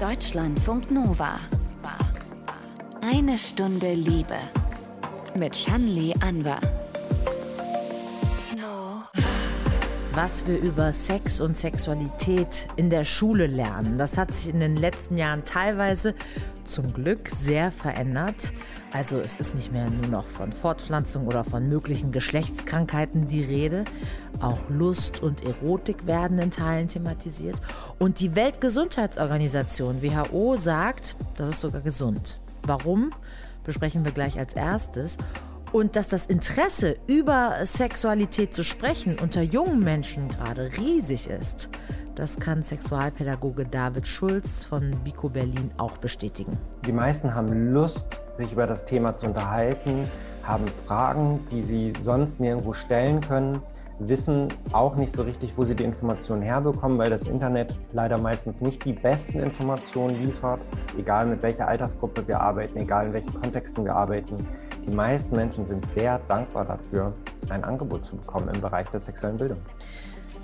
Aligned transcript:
Deutschlandfunk 0.00 0.90
Nova. 0.90 1.38
Eine 3.02 3.36
Stunde 3.36 3.92
Liebe. 3.92 4.38
Mit 5.34 5.54
Shanli 5.54 6.14
Anwar. 6.20 6.62
Was 10.14 10.46
wir 10.46 10.58
über 10.58 10.94
Sex 10.94 11.38
und 11.38 11.58
Sexualität 11.58 12.66
in 12.76 12.88
der 12.88 13.04
Schule 13.04 13.46
lernen, 13.46 13.98
das 13.98 14.16
hat 14.16 14.32
sich 14.32 14.48
in 14.48 14.58
den 14.58 14.76
letzten 14.76 15.18
Jahren 15.18 15.44
teilweise 15.44 16.14
zum 16.70 16.92
Glück 16.92 17.28
sehr 17.28 17.70
verändert. 17.70 18.52
Also 18.92 19.18
es 19.20 19.36
ist 19.36 19.54
nicht 19.54 19.72
mehr 19.72 19.90
nur 19.90 20.06
noch 20.06 20.26
von 20.26 20.52
Fortpflanzung 20.52 21.26
oder 21.26 21.44
von 21.44 21.68
möglichen 21.68 22.12
Geschlechtskrankheiten 22.12 23.28
die 23.28 23.42
Rede. 23.42 23.84
Auch 24.40 24.70
Lust 24.70 25.22
und 25.22 25.44
Erotik 25.44 26.06
werden 26.06 26.38
in 26.38 26.50
Teilen 26.50 26.88
thematisiert. 26.88 27.56
Und 27.98 28.20
die 28.20 28.34
Weltgesundheitsorganisation 28.34 30.02
WHO 30.02 30.56
sagt, 30.56 31.16
das 31.36 31.48
ist 31.48 31.60
sogar 31.60 31.82
gesund. 31.82 32.40
Warum? 32.62 33.10
Besprechen 33.64 34.04
wir 34.04 34.12
gleich 34.12 34.38
als 34.38 34.54
erstes. 34.54 35.18
Und 35.72 35.94
dass 35.94 36.08
das 36.08 36.26
Interesse 36.26 36.96
über 37.06 37.58
Sexualität 37.64 38.54
zu 38.54 38.64
sprechen 38.64 39.18
unter 39.20 39.42
jungen 39.42 39.80
Menschen 39.80 40.28
gerade 40.28 40.68
riesig 40.76 41.28
ist, 41.28 41.68
das 42.20 42.36
kann 42.36 42.62
Sexualpädagoge 42.62 43.64
David 43.64 44.06
Schulz 44.06 44.62
von 44.62 44.90
Bico 45.02 45.30
Berlin 45.30 45.70
auch 45.78 45.96
bestätigen. 45.96 46.58
Die 46.86 46.92
meisten 46.92 47.34
haben 47.34 47.72
Lust, 47.72 48.20
sich 48.34 48.52
über 48.52 48.66
das 48.66 48.84
Thema 48.84 49.16
zu 49.16 49.28
unterhalten, 49.28 50.06
haben 50.42 50.66
Fragen, 50.86 51.40
die 51.50 51.62
sie 51.62 51.94
sonst 52.02 52.38
nirgendwo 52.38 52.74
stellen 52.74 53.22
können 53.22 53.62
wissen 54.00 54.48
auch 54.72 54.96
nicht 54.96 55.14
so 55.14 55.22
richtig, 55.22 55.52
wo 55.56 55.64
sie 55.64 55.74
die 55.74 55.84
Informationen 55.84 56.42
herbekommen, 56.42 56.98
weil 56.98 57.10
das 57.10 57.26
Internet 57.26 57.76
leider 57.92 58.16
meistens 58.16 58.60
nicht 58.60 58.84
die 58.84 58.94
besten 58.94 59.40
Informationen 59.40 60.18
liefert, 60.24 60.60
egal 60.98 61.26
mit 61.26 61.42
welcher 61.42 61.68
Altersgruppe 61.68 62.26
wir 62.26 62.40
arbeiten, 62.40 62.78
egal 62.78 63.08
in 63.08 63.12
welchen 63.12 63.34
Kontexten 63.34 63.84
wir 63.84 63.94
arbeiten. 63.94 64.36
Die 64.86 64.90
meisten 64.90 65.36
Menschen 65.36 65.66
sind 65.66 65.86
sehr 65.86 66.18
dankbar 66.28 66.64
dafür, 66.64 67.12
ein 67.50 67.62
Angebot 67.62 68.06
zu 68.06 68.16
bekommen 68.16 68.48
im 68.52 68.60
Bereich 68.60 68.88
der 68.88 69.00
sexuellen 69.00 69.36
Bildung. 69.36 69.58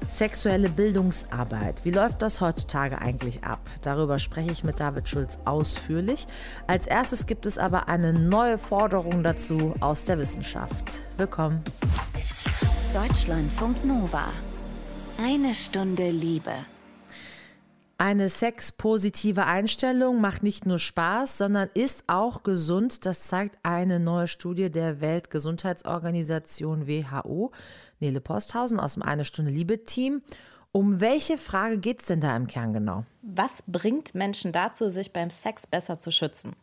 Sexuelle 0.08 0.68
Bildungsarbeit. 0.68 1.84
Wie 1.84 1.90
läuft 1.90 2.22
das 2.22 2.40
heutzutage 2.40 3.00
eigentlich 3.00 3.44
ab? 3.44 3.60
Darüber 3.82 4.18
spreche 4.18 4.50
ich 4.50 4.64
mit 4.64 4.80
David 4.80 5.08
Schulz 5.08 5.38
ausführlich. 5.44 6.26
Als 6.66 6.86
erstes 6.86 7.26
gibt 7.26 7.46
es 7.46 7.58
aber 7.58 7.88
eine 7.88 8.12
neue 8.12 8.58
Forderung 8.58 9.22
dazu 9.22 9.74
aus 9.80 10.04
der 10.04 10.18
Wissenschaft. 10.18 11.02
Willkommen. 11.16 11.60
Deutschlandfunk 12.94 13.84
Nova. 13.84 14.28
Eine 15.18 15.54
Stunde 15.54 16.10
Liebe. 16.10 16.52
Eine 17.98 18.28
sexpositive 18.28 19.46
Einstellung 19.46 20.20
macht 20.20 20.42
nicht 20.42 20.66
nur 20.66 20.78
Spaß, 20.78 21.38
sondern 21.38 21.70
ist 21.72 22.04
auch 22.08 22.42
gesund. 22.42 23.06
Das 23.06 23.22
zeigt 23.22 23.56
eine 23.62 23.98
neue 23.98 24.28
Studie 24.28 24.68
der 24.70 25.00
Weltgesundheitsorganisation 25.00 26.86
WHO. 26.86 27.52
Nele 28.00 28.20
Posthausen 28.20 28.80
aus 28.80 28.94
dem 28.94 29.02
Eine 29.02 29.24
Stunde 29.24 29.50
Liebe 29.50 29.84
Team. 29.84 30.22
Um 30.72 31.00
welche 31.00 31.38
Frage 31.38 31.78
geht 31.78 32.02
es 32.02 32.08
denn 32.08 32.20
da 32.20 32.36
im 32.36 32.46
Kern 32.46 32.74
genau? 32.74 33.04
Was 33.22 33.62
bringt 33.66 34.14
Menschen 34.14 34.52
dazu, 34.52 34.90
sich 34.90 35.12
beim 35.12 35.30
Sex 35.30 35.66
besser 35.66 35.98
zu 35.98 36.10
schützen? 36.10 36.54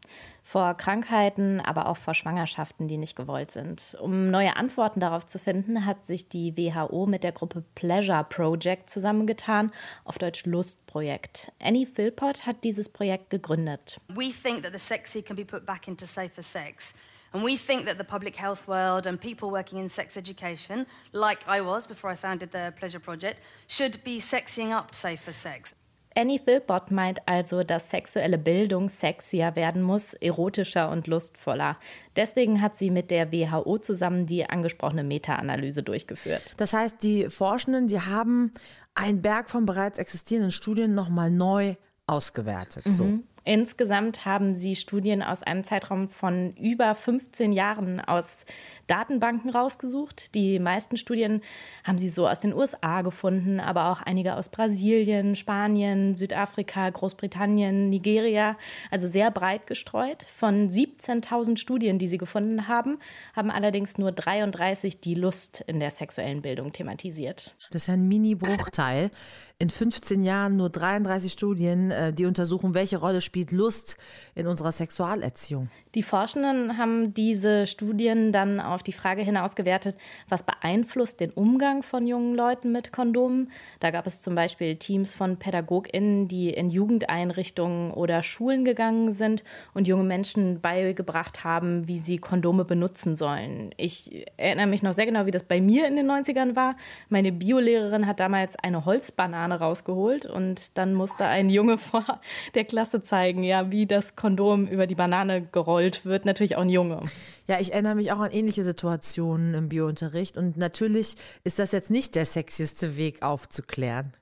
vor 0.43 0.75
Krankheiten, 0.75 1.61
aber 1.61 1.87
auch 1.87 1.97
vor 1.97 2.13
Schwangerschaften, 2.13 2.87
die 2.87 2.97
nicht 2.97 3.15
gewollt 3.15 3.49
sind. 3.51 3.97
Um 3.99 4.29
neue 4.29 4.55
Antworten 4.55 4.99
darauf 4.99 5.25
zu 5.25 5.39
finden, 5.39 5.85
hat 5.85 6.05
sich 6.05 6.29
die 6.29 6.55
WHO 6.57 7.05
mit 7.05 7.23
der 7.23 7.31
Gruppe 7.31 7.63
Pleasure 7.75 8.25
Project 8.27 8.89
zusammengetan, 8.89 9.71
auf 10.03 10.17
Deutsch 10.17 10.45
Lustprojekt. 10.45 11.51
Annie 11.59 11.87
Philpott 11.87 12.45
hat 12.45 12.63
dieses 12.63 12.89
Projekt 12.89 13.29
gegründet. 13.29 13.99
We 14.09 14.31
think 14.31 14.63
that 14.63 14.73
the 14.73 14.79
sexy 14.79 15.21
can 15.21 15.35
be 15.35 15.45
put 15.45 15.65
back 15.65 15.87
into 15.87 16.05
safer 16.05 16.41
sex. 16.41 16.95
And 17.33 17.43
we 17.43 17.57
think 17.57 17.85
that 17.85 17.97
the 17.97 18.03
public 18.03 18.35
health 18.35 18.67
world 18.67 19.07
and 19.07 19.19
people 19.19 19.49
working 19.49 19.79
in 19.79 19.89
sex 19.89 20.17
education, 20.17 20.85
like 21.13 21.39
I 21.47 21.61
was 21.61 21.87
before 21.87 22.11
I 22.11 22.15
founded 22.15 22.51
the 22.51 22.71
Pleasure 22.77 22.99
Project, 22.99 23.41
should 23.67 24.03
be 24.03 24.19
sexying 24.19 24.71
up 24.71 24.93
safer 24.93 25.31
sex. 25.31 25.73
Annie 26.15 26.37
Philpott 26.37 26.91
meint 26.91 27.21
also, 27.25 27.63
dass 27.63 27.89
sexuelle 27.89 28.37
Bildung 28.37 28.87
sexier 28.87 29.55
werden 29.55 29.81
muss, 29.81 30.13
erotischer 30.13 30.89
und 30.91 31.07
lustvoller. 31.07 31.77
Deswegen 32.15 32.61
hat 32.61 32.77
sie 32.77 32.91
mit 32.91 33.09
der 33.09 33.31
WHO 33.31 33.79
zusammen 33.79 34.27
die 34.27 34.47
angesprochene 34.47 35.03
Meta-Analyse 35.03 35.81
durchgeführt. 35.81 36.53
Das 36.57 36.73
heißt, 36.73 37.01
die 37.01 37.31
Forschenden, 37.31 37.87
die 37.87 37.99
haben 37.99 38.51
einen 38.93 39.23
Berg 39.23 39.49
von 39.49 39.65
bereits 39.65 39.97
existierenden 39.97 40.51
Studien 40.51 40.93
nochmal 40.93 41.31
neu 41.31 41.75
ausgewertet. 42.05 42.85
Mhm. 42.85 42.91
So. 42.91 43.19
Insgesamt 43.45 44.25
haben 44.25 44.55
sie 44.55 44.75
Studien 44.75 45.21
aus 45.21 45.43
einem 45.43 45.63
Zeitraum 45.63 46.09
von 46.09 46.55
über 46.55 46.95
15 46.95 47.51
Jahren 47.51 47.99
aus 47.99 48.45
Datenbanken 48.87 49.49
rausgesucht. 49.49 50.35
Die 50.35 50.59
meisten 50.59 50.97
Studien 50.97 51.41
haben 51.83 51.97
sie 51.97 52.09
so 52.09 52.27
aus 52.27 52.41
den 52.41 52.53
USA 52.53 53.01
gefunden, 53.01 53.59
aber 53.59 53.89
auch 53.91 54.01
einige 54.01 54.35
aus 54.35 54.49
Brasilien, 54.49 55.35
Spanien, 55.35 56.15
Südafrika, 56.17 56.89
Großbritannien, 56.89 57.89
Nigeria, 57.89 58.57
also 58.91 59.07
sehr 59.07 59.31
breit 59.31 59.67
gestreut. 59.67 60.23
Von 60.37 60.69
17.000 60.69 61.57
Studien, 61.57 61.99
die 61.99 62.07
sie 62.07 62.17
gefunden 62.17 62.67
haben, 62.67 62.99
haben 63.35 63.51
allerdings 63.51 63.97
nur 63.97 64.11
33 64.11 64.99
die 64.99 65.15
Lust 65.15 65.61
in 65.67 65.79
der 65.79 65.91
sexuellen 65.91 66.41
Bildung 66.41 66.73
thematisiert. 66.73 67.55
Das 67.71 67.83
ist 67.83 67.89
ein 67.89 68.07
Mini-Bruchteil. 68.07 69.11
In 69.59 69.69
15 69.69 70.23
Jahren 70.23 70.57
nur 70.57 70.69
33 70.69 71.31
Studien, 71.31 71.91
äh, 71.91 72.11
die 72.11 72.25
untersuchen, 72.25 72.73
welche 72.73 72.97
Rolle 72.97 73.21
spielt 73.21 73.51
Lust 73.51 73.97
in 74.35 74.47
unserer 74.47 74.71
Sexualerziehung. 74.71 75.69
Die 75.95 76.03
Forschenden 76.03 76.77
haben 76.77 77.13
diese 77.13 77.67
Studien 77.67 78.31
dann 78.31 78.59
auf 78.73 78.83
die 78.83 78.93
Frage 78.93 79.21
hin 79.21 79.37
ausgewertet, 79.37 79.97
was 80.29 80.43
beeinflusst 80.43 81.19
den 81.19 81.31
Umgang 81.31 81.83
von 81.83 82.07
jungen 82.07 82.35
Leuten 82.35 82.71
mit 82.71 82.91
Kondomen. 82.91 83.51
Da 83.79 83.91
gab 83.91 84.07
es 84.07 84.21
zum 84.21 84.35
Beispiel 84.35 84.75
Teams 84.75 85.15
von 85.15 85.37
PädagogInnen, 85.37 86.27
die 86.27 86.49
in 86.49 86.69
Jugendeinrichtungen 86.69 87.91
oder 87.91 88.23
Schulen 88.23 88.65
gegangen 88.65 89.11
sind 89.11 89.43
und 89.73 89.87
junge 89.87 90.03
Menschen 90.03 90.61
beigebracht 90.61 91.43
haben, 91.43 91.87
wie 91.87 91.99
sie 91.99 92.17
Kondome 92.17 92.65
benutzen 92.65 93.15
sollen. 93.15 93.71
Ich 93.77 94.25
erinnere 94.37 94.67
mich 94.67 94.83
noch 94.83 94.93
sehr 94.93 95.05
genau, 95.05 95.25
wie 95.25 95.31
das 95.31 95.43
bei 95.43 95.61
mir 95.61 95.87
in 95.87 95.95
den 95.95 96.09
90ern 96.09 96.55
war. 96.55 96.75
Meine 97.09 97.31
Biolehrerin 97.31 98.07
hat 98.07 98.19
damals 98.19 98.55
eine 98.57 98.85
Holzbanane 98.85 99.59
rausgeholt 99.59 100.25
und 100.25 100.77
dann 100.77 100.93
musste 100.93 101.25
ein 101.25 101.49
Junge 101.49 101.77
vor 101.77 102.19
der 102.55 102.65
Klasse 102.65 103.01
zeigen, 103.01 103.43
ja, 103.43 103.71
wie 103.71 103.85
das 103.85 104.15
Kondom 104.15 104.67
über 104.67 104.87
die 104.87 104.95
Banane 104.95 105.41
gerollt 105.51 106.05
wird. 106.05 106.25
Natürlich 106.25 106.55
auch 106.55 106.61
ein 106.61 106.69
Junge. 106.69 107.01
Ja, 107.45 107.59
ich 107.59 107.73
erinnere 107.73 107.95
mich 107.95 108.11
auch 108.11 108.19
an 108.19 108.31
ähnliche 108.31 108.63
Situationen 108.63 109.53
im 109.53 109.69
Biounterricht. 109.69 110.37
Und 110.37 110.55
natürlich 110.55 111.15
ist 111.43 111.59
das 111.59 111.73
jetzt 111.73 111.91
nicht 111.91 112.15
der 112.15 112.25
sexieste 112.25 112.95
Weg 112.95 113.21
aufzuklären. 113.21 114.13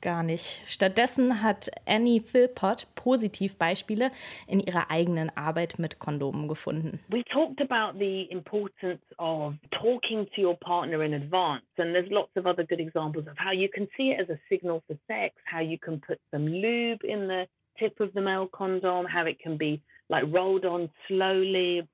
Gar 0.00 0.22
nicht. 0.22 0.62
Stattdessen 0.66 1.42
hat 1.42 1.70
Annie 1.86 2.20
Philpott 2.20 2.86
Positivbeispiele 2.94 4.10
in 4.46 4.60
ihrer 4.60 4.90
eigenen 4.90 5.34
Arbeit 5.34 5.78
mit 5.78 5.98
Kondomen 5.98 6.46
gefunden. 6.46 7.00
We 7.08 7.24
talked 7.24 7.60
about 7.62 7.98
the 7.98 8.24
importance 8.24 9.00
of 9.18 9.54
talking 9.70 10.26
to 10.34 10.42
your 10.42 10.56
partner 10.56 11.02
in 11.02 11.14
advance 11.14 11.64
and 11.78 11.94
there's 11.94 12.10
lots 12.10 12.36
of 12.36 12.44
other 12.44 12.66
good 12.66 12.80
examples 12.80 13.26
of 13.26 13.38
how 13.38 13.52
you 13.52 13.68
can 13.70 13.88
see 13.96 14.10
it 14.10 14.20
as 14.20 14.28
a 14.28 14.38
signal 14.50 14.82
for 14.86 14.96
sex, 15.06 15.34
how 15.46 15.62
you 15.62 15.78
can 15.78 15.98
put 16.00 16.18
some 16.30 16.46
lube 16.46 17.02
in 17.02 17.26
the 17.26 17.46
tip 17.78 17.98
of 17.98 18.12
the 18.12 18.20
male 18.20 18.46
condom, 18.46 19.06
how 19.06 19.24
it 19.24 19.38
can 19.40 19.56
be 19.56 19.80
like 20.10 20.24
rolled 20.28 20.66
on 20.66 20.90
slowly 21.08 21.88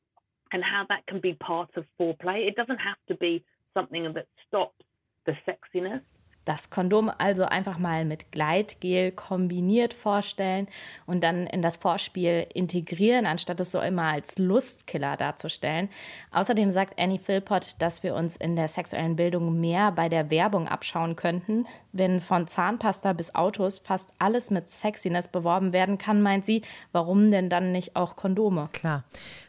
and 0.53 0.63
how 0.63 0.85
that 0.89 1.07
can 1.07 1.21
be 1.21 1.35
part 1.35 1.71
of 1.77 1.85
foreplay. 1.99 2.47
It 2.49 2.57
doesn't 2.57 2.79
have 2.79 2.97
to 3.09 3.15
be 3.17 3.45
something 3.75 4.13
that 4.15 4.27
stops 4.49 4.85
the 5.27 5.33
sexiness. 5.47 6.03
Das 6.45 6.71
Kondom 6.71 7.11
also 7.19 7.45
einfach 7.45 7.79
mal 7.79 8.05
mit 8.05 8.33
Gleitgel 8.33 9.13
kombiniert 9.13 9.93
vorstellen 9.93 10.69
und 11.07 11.23
dann 11.23 11.47
in 11.47 11.61
das 11.61 11.77
Vorspiel 11.77 12.47
integrieren, 12.55 13.27
anstatt 13.27 13.61
es 13.61 13.73
so 13.73 13.81
immer 13.81 14.05
als 14.05 14.39
Lustkiller 14.39 15.17
darzustellen. 15.17 15.91
Außerdem 16.33 16.71
sagt 16.71 16.99
Annie 16.99 17.19
Philpott, 17.19 17.77
dass 17.79 18.03
wir 18.03 18.15
uns 18.15 18.37
in 18.37 18.57
der 18.57 18.69
sexuellen 18.69 19.17
Bildung 19.17 19.61
mehr 19.61 19.93
bei 19.93 20.09
der 20.09 20.31
Werbung 20.31 20.67
abschauen 20.67 21.15
könnten. 21.15 21.67
Wenn 21.93 22.21
von 22.21 22.49
Zahnpasta 22.49 23.13
bis 23.13 23.35
Autos 23.35 23.79
fast 23.79 24.09
alles 24.19 24.51
mit 24.51 24.71
Sexiness 24.71 25.29
beworben 25.29 25.73
werden 25.73 25.99
kann, 25.99 26.23
meint 26.23 26.47
sie, 26.47 26.63
warum 26.93 27.31
denn 27.31 27.51
dann 27.51 27.71
nicht 27.71 27.97
auch 27.97 28.17
Kondome? 28.17 28.71
Klar. 28.73 29.05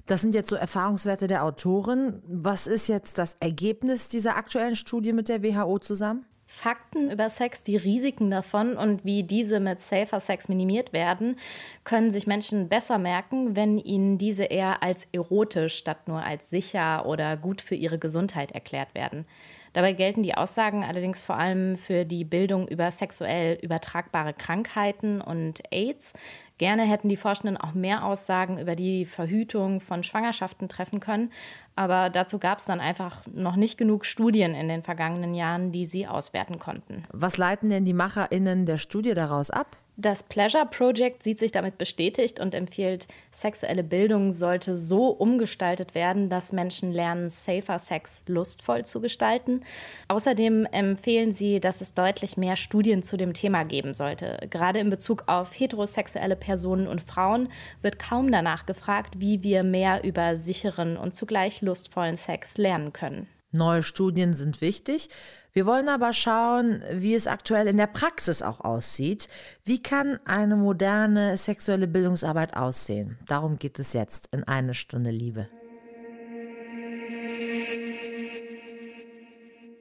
Das 0.08 0.20
sind 0.20 0.36
jetzt 0.36 0.50
so 0.50 0.58
Erfahrungswerte 0.58 1.28
der 1.28 1.46
Autorin. 1.46 2.22
Was 2.28 2.68
ist 2.68 2.90
jetzt 2.90 3.18
das 3.18 3.38
Ergebnis 3.40 4.10
dieser 4.10 4.36
aktuellen 4.36 4.76
Studie 4.76 5.14
mit 5.14 5.30
der 5.30 5.42
WHO 5.42 5.80
zusammen? 5.80 6.26
Fakten 6.54 7.10
über 7.10 7.30
Sex, 7.30 7.64
die 7.64 7.78
Risiken 7.78 8.30
davon 8.30 8.76
und 8.76 9.06
wie 9.06 9.24
diese 9.24 9.62
mit 9.62 9.80
Safer 9.80 10.20
Sex 10.20 10.50
minimiert 10.50 10.92
werden, 10.92 11.38
können 11.86 12.12
sich 12.12 12.28
Menschen 12.28 12.68
besser 12.68 12.98
merken, 13.00 13.56
wenn 13.56 13.80
ihnen 13.80 14.18
diese 14.18 14.44
eher 14.44 14.84
als 14.84 15.08
erotisch 15.14 15.76
statt 15.76 16.10
nur 16.10 16.22
als 16.22 16.50
sicher 16.50 17.06
oder 17.06 17.38
gut 17.38 17.62
für 17.62 17.76
ihre 17.76 17.98
Gesundheit 17.98 18.52
erklärt 18.52 18.94
werden. 18.94 19.26
Dabei 19.74 19.94
gelten 19.94 20.24
die 20.24 20.36
Aussagen 20.36 20.84
allerdings 20.84 21.24
vor 21.24 21.38
allem 21.38 21.78
für 21.78 22.04
die 22.06 22.24
Bildung 22.24 22.68
über 22.68 22.92
sexuell 22.92 23.58
übertragbare 23.62 24.34
Krankheiten 24.34 25.22
und 25.22 25.62
AIDS. 25.72 26.14
Gerne 26.58 26.84
hätten 26.84 27.10
die 27.10 27.18
Forschenden 27.18 27.58
auch 27.58 27.74
mehr 27.74 28.06
Aussagen 28.06 28.60
über 28.60 28.76
die 28.76 29.06
Verhütung 29.06 29.82
von 29.82 30.04
Schwangerschaften 30.04 30.70
treffen 30.70 31.00
können, 31.00 31.32
aber 31.76 32.10
dazu 32.10 32.38
gab 32.38 32.60
es 32.60 32.66
dann 32.66 32.80
einfach 32.80 33.26
noch 33.26 33.56
nicht 33.56 33.78
genug 33.78 34.06
Studien 34.06 34.54
in 34.54 34.68
den 34.68 34.84
vergangenen 34.84 35.34
Jahren, 35.34 35.72
die 35.72 35.86
sie 35.86 36.06
auswerten 36.06 36.60
konnten. 36.60 37.06
Was 37.12 37.38
leiten 37.38 37.70
denn 37.70 37.86
die 37.86 37.94
Macherinnen 37.94 38.66
der 38.66 38.78
Studie 38.78 39.16
daraus 39.16 39.50
ab? 39.50 39.78
Das 40.02 40.24
Pleasure 40.24 40.66
Project 40.66 41.22
sieht 41.22 41.38
sich 41.38 41.52
damit 41.52 41.78
bestätigt 41.78 42.40
und 42.40 42.56
empfiehlt, 42.56 43.08
sexuelle 43.32 43.84
Bildung 43.84 44.32
sollte 44.32 44.76
so 44.76 45.10
umgestaltet 45.10 45.94
werden, 45.94 46.28
dass 46.28 46.52
Menschen 46.52 46.92
lernen, 46.92 47.30
safer 47.30 47.78
Sex 47.78 48.24
lustvoll 48.26 48.84
zu 48.84 49.00
gestalten. 49.00 49.62
Außerdem 50.08 50.66
empfehlen 50.66 51.34
sie, 51.34 51.60
dass 51.60 51.82
es 51.82 51.94
deutlich 51.94 52.36
mehr 52.36 52.56
Studien 52.56 53.04
zu 53.04 53.16
dem 53.16 53.36
Thema 53.36 53.64
geben 53.64 53.94
sollte. 53.94 54.40
Gerade 54.50 54.80
in 54.80 54.90
Bezug 54.90 55.26
auf 55.28 55.52
heterosexuelle 55.60 56.36
Personen 56.36 56.88
und 56.88 57.02
Frauen 57.02 57.50
wird 57.84 58.00
kaum 58.00 58.32
danach 58.32 58.66
gefragt, 58.66 59.20
wie 59.20 59.44
wir 59.44 59.62
mehr 59.62 60.04
über 60.04 60.36
sicheren 60.36 60.98
und 60.98 61.16
zugleich 61.16 61.62
lustvollen 61.62 62.18
Sex 62.18 62.58
lernen 62.58 62.92
können. 62.92 63.28
Neue 63.54 63.84
Studien 63.84 64.34
sind 64.34 64.62
wichtig. 64.62 65.10
Wir 65.54 65.66
wollen 65.66 65.90
aber 65.90 66.14
schauen, 66.14 66.82
wie 66.94 67.14
es 67.14 67.28
aktuell 67.28 67.68
in 67.68 67.76
der 67.76 67.88
Praxis 67.88 68.42
auch 68.42 68.62
aussieht. 68.62 69.28
Wie 69.66 69.84
kann 69.84 70.18
eine 70.24 70.56
moderne 70.56 71.36
sexuelle 71.36 71.88
Bildungsarbeit 71.88 72.56
aussehen? 72.56 73.18
Darum 73.28 73.60
geht 73.60 73.78
es 73.78 73.92
jetzt 73.92 74.30
in 74.32 74.46
eine 74.46 74.74
Stunde 74.74 75.12
Liebe. 75.12 75.50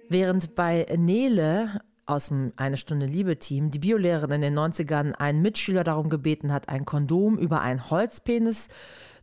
Während 0.08 0.56
bei 0.56 0.86
Nele 0.98 1.80
aus 2.04 2.28
dem 2.28 2.52
Eine 2.56 2.76
Stunde 2.76 3.06
Liebe 3.06 3.38
Team 3.38 3.70
die 3.70 3.78
Biolehrerin 3.78 4.32
in 4.32 4.40
den 4.40 4.58
90ern 4.58 5.12
einen 5.12 5.40
Mitschüler 5.40 5.84
darum 5.84 6.08
gebeten 6.08 6.52
hat, 6.52 6.68
ein 6.68 6.84
Kondom 6.84 7.38
über 7.38 7.60
einen 7.60 7.88
Holzpenis 7.90 8.66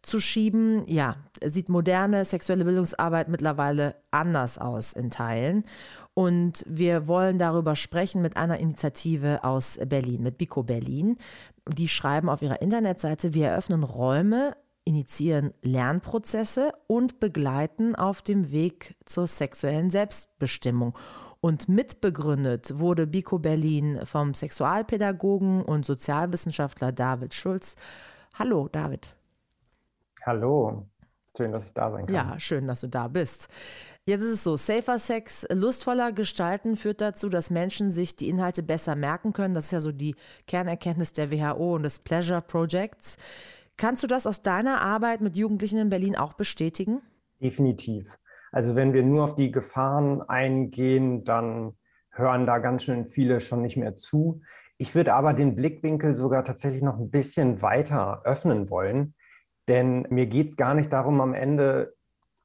zu 0.02 0.22
schieben. 0.22 0.88
Ja, 0.88 1.18
sieht 1.44 1.68
moderne 1.68 2.24
sexuelle 2.24 2.64
Bildungsarbeit 2.64 3.28
mittlerweile 3.28 3.96
anders 4.12 4.58
aus 4.58 4.94
in 4.94 5.12
Teilen. 5.12 5.66
Und 6.18 6.66
wir 6.68 7.08
wollen 7.08 7.38
darüber 7.38 7.76
sprechen 7.76 8.24
mit 8.24 8.38
einer 8.38 8.58
Initiative 8.58 9.44
aus 9.44 9.80
Berlin, 9.86 10.24
mit 10.24 10.40
Bico 10.40 10.64
Berlin. 10.64 11.18
Die 11.68 11.88
schreiben 11.88 12.28
auf 12.28 12.42
ihrer 12.42 12.60
Internetseite, 12.60 13.36
wir 13.36 13.50
eröffnen 13.50 13.84
Räume, 13.84 14.58
initiieren 14.84 15.54
Lernprozesse 15.62 16.72
und 16.88 17.20
begleiten 17.20 17.96
auf 17.96 18.24
dem 18.24 18.50
Weg 18.50 18.96
zur 19.06 19.28
sexuellen 19.28 19.92
Selbstbestimmung. 19.92 20.98
Und 21.40 21.70
mitbegründet 21.70 22.80
wurde 22.80 23.06
Bico 23.06 23.38
Berlin 23.38 24.00
vom 24.04 24.34
Sexualpädagogen 24.34 25.62
und 25.62 25.86
Sozialwissenschaftler 25.86 26.92
David 26.94 27.36
Schulz. 27.36 27.76
Hallo, 28.34 28.70
David. 28.70 29.16
Hallo, 30.26 30.88
schön, 31.38 31.52
dass 31.52 31.68
ich 31.68 31.74
da 31.76 31.92
sein 31.92 32.08
kann. 32.08 32.16
Ja, 32.16 32.40
schön, 32.40 32.66
dass 32.66 32.82
du 32.82 32.88
da 32.88 33.08
bist. 33.08 33.50
Jetzt 34.08 34.22
ist 34.22 34.36
es 34.36 34.44
so, 34.46 34.56
safer 34.56 35.00
Sex, 35.00 35.46
lustvoller 35.52 36.14
gestalten 36.14 36.78
führt 36.78 37.02
dazu, 37.02 37.28
dass 37.28 37.52
Menschen 37.52 37.92
sich 37.92 38.16
die 38.16 38.30
Inhalte 38.30 38.64
besser 38.64 38.96
merken 38.96 39.34
können. 39.34 39.54
Das 39.54 39.66
ist 39.66 39.72
ja 39.72 39.82
so 39.82 39.92
die 39.92 40.16
Kernerkenntnis 40.48 41.12
der 41.12 41.30
WHO 41.30 41.76
und 41.76 41.84
des 41.84 42.00
Pleasure 42.00 42.42
Projects. 42.42 43.18
Kannst 43.76 44.04
du 44.04 44.08
das 44.08 44.26
aus 44.26 44.42
deiner 44.42 44.80
Arbeit 44.80 45.20
mit 45.20 45.36
Jugendlichen 45.36 45.78
in 45.78 45.90
Berlin 45.90 46.16
auch 46.16 46.32
bestätigen? 46.32 47.02
Definitiv. 47.42 48.18
Also 48.54 48.78
wenn 48.78 48.94
wir 48.94 49.04
nur 49.04 49.26
auf 49.26 49.36
die 49.36 49.52
Gefahren 49.52 50.22
eingehen, 50.22 51.26
dann 51.26 51.74
hören 52.12 52.46
da 52.46 52.60
ganz 52.60 52.86
schön 52.86 53.08
viele 53.10 53.42
schon 53.42 53.62
nicht 53.62 53.76
mehr 53.76 53.98
zu. 53.98 54.40
Ich 54.78 54.96
würde 54.96 55.16
aber 55.16 55.34
den 55.34 55.54
Blickwinkel 55.54 56.16
sogar 56.16 56.46
tatsächlich 56.46 56.82
noch 56.82 56.98
ein 56.98 57.12
bisschen 57.12 57.62
weiter 57.62 58.22
öffnen 58.24 58.70
wollen. 58.70 59.16
Denn 59.68 60.08
mir 60.10 60.28
geht 60.28 60.48
es 60.48 60.56
gar 60.56 60.76
nicht 60.76 60.94
darum, 60.94 61.20
am 61.20 61.34
Ende, 61.34 61.97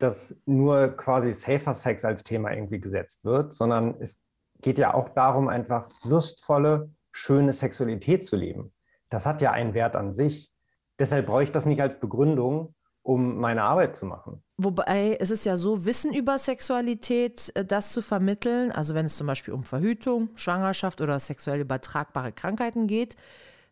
dass 0.02 0.37
nur 0.46 0.88
quasi 0.88 1.32
Safer 1.32 1.75
Sex 1.75 2.04
als 2.04 2.25
Thema 2.25 2.52
irgendwie 2.52 2.81
gesetzt 2.81 3.25
wird, 3.25 3.54
sondern 3.54 3.94
es 4.00 4.20
geht 4.60 4.78
ja 4.78 4.94
auch 4.94 5.08
darum, 5.10 5.49
einfach 5.49 5.88
lustvolle, 6.04 6.90
schöne 7.12 7.52
Sexualität 7.52 8.25
zu 8.25 8.37
leben. 8.37 8.72
Das 9.10 9.26
hat 9.26 9.40
ja 9.40 9.52
einen 9.52 9.75
Wert 9.75 9.94
an 9.94 10.12
sich. 10.12 10.50
Deshalb 10.99 11.26
brauche 11.26 11.43
ich 11.43 11.52
das 11.52 11.66
nicht 11.66 11.81
als 11.81 12.00
Begründung, 12.00 12.75
um 13.02 13.38
meine 13.38 13.62
Arbeit 13.62 13.96
zu 13.96 14.06
machen. 14.06 14.43
Wobei 14.56 15.16
es 15.20 15.31
ist 15.31 15.44
ja 15.44 15.56
so, 15.56 15.84
Wissen 15.84 16.14
über 16.14 16.38
Sexualität, 16.38 17.52
äh, 17.54 17.64
das 17.64 17.93
zu 17.93 18.02
vermitteln, 18.02 18.72
also 18.72 18.94
wenn 18.94 19.06
es 19.06 19.16
zum 19.16 19.26
Beispiel 19.26 19.54
um 19.54 19.64
Verhütung, 19.64 20.31
Schwangerschaft 20.34 21.00
oder 21.00 21.19
sexuell 21.19 21.60
übertragbare 21.60 22.32
Krankheiten 22.32 22.87
geht, 22.87 23.16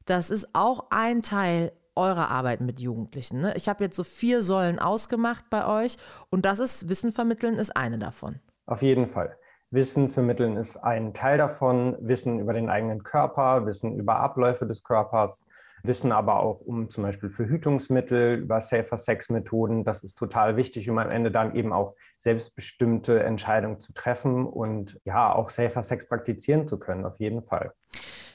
das 0.07 0.31
ist 0.31 0.49
auch 0.53 0.87
ein 0.91 1.23
Teil 1.23 1.73
eurer 1.95 2.29
Arbeit 2.29 2.61
mit 2.61 2.81
Jugendlichen. 2.81 3.41
Ne? 3.41 3.55
Ich 3.57 3.69
habe 3.69 3.85
jetzt 3.85 3.97
so 3.97 4.05
vier 4.05 4.43
Säulen 4.43 4.79
ausgemacht 4.79 5.51
bei 5.51 5.67
euch 5.67 5.97
und 6.31 6.45
das 6.45 6.59
ist 6.59 6.89
Wissen 6.89 7.13
vermitteln 7.13 7.57
ist 7.57 7.77
eine 7.77 7.99
davon. 7.99 8.41
Auf 8.67 8.83
jeden 8.83 9.07
Fall. 9.07 9.37
Wissen 9.73 10.09
vermitteln 10.09 10.57
ist 10.57 10.77
ein 10.77 11.15
Teil 11.15 11.39
davon. 11.39 11.97
Wissen 12.01 12.41
über 12.41 12.53
den 12.53 12.69
eigenen 12.69 13.03
Körper, 13.05 13.67
Wissen 13.67 13.97
über 13.97 14.17
Abläufe 14.17 14.67
des 14.67 14.83
Körpers, 14.83 15.45
Wissen 15.83 16.13
aber 16.13 16.41
auch 16.41 16.61
um 16.61 16.91
zum 16.91 17.05
Beispiel 17.05 17.31
Verhütungsmittel, 17.31 18.41
über 18.41 18.61
Safer 18.61 18.97
Sex 18.97 19.31
Methoden. 19.31 19.85
Das 19.85 20.03
ist 20.03 20.19
total 20.19 20.57
wichtig, 20.57 20.91
um 20.91 20.99
am 20.99 21.11
Ende 21.11 21.31
dann 21.31 21.55
eben 21.55 21.73
auch 21.73 21.95
selbstbestimmte 22.19 23.23
Entscheidungen 23.23 23.81
zu 23.81 23.93
treffen 23.93 24.47
und 24.47 25.01
ja, 25.05 25.33
auch 25.33 25.51
Safer 25.51 25.83
Sex 25.83 26.09
praktizieren 26.09 26.69
zu 26.69 26.79
können, 26.79 27.05
auf 27.05 27.19
jeden 27.19 27.43
Fall. 27.43 27.73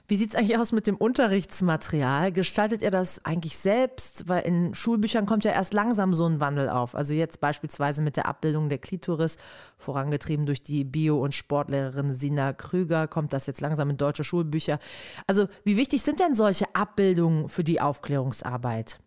Wie 0.08 0.18
sieht 0.18 0.30
es 0.30 0.36
eigentlich 0.36 0.58
aus 0.60 0.72
mit 0.72 0.86
dem 0.86 0.98
Unterrichtsmaterial? 0.98 2.32
Gestaltet 2.32 2.84
ihr 2.84 2.92
das 2.92 3.26
eigentlich 3.26 3.58
selbst? 3.58 4.30
Weil 4.30 4.44
in 4.44 4.76
Schulbüchern 4.76 5.26
kommt 5.26 5.46
ja 5.46 5.52
erst 5.52 5.74
langsam 5.74 6.14
so 6.14 6.28
ein 6.28 6.40
Wandel 6.40 6.70
auf. 6.70 6.94
Also 6.94 7.16
jetzt 7.16 7.40
beispielsweise 7.42 8.04
mit 8.04 8.16
der 8.16 8.28
Abbildung 8.28 8.70
der 8.70 8.78
Klitoris, 8.78 9.38
vorangetrieben 9.78 10.46
durch 10.46 10.62
die 10.62 10.84
Bio- 10.84 11.24
und 11.24 11.34
Sportlehrerin 11.34 12.14
Sina 12.14 12.54
Krüger, 12.54 13.08
kommt 13.08 13.34
das 13.34 13.48
jetzt 13.48 13.62
langsam 13.62 13.90
in 13.90 13.98
deutsche 13.98 14.24
Schulbücher. 14.24 14.78
Also 15.26 15.48
wie 15.64 15.76
wichtig 15.76 16.04
sind 16.04 16.20
denn 16.20 16.36
solche 16.36 16.76
Abbildungen 16.76 17.50
für 17.50 17.64
die 17.64 17.82
Aufklärungsarbeit? 17.82 19.00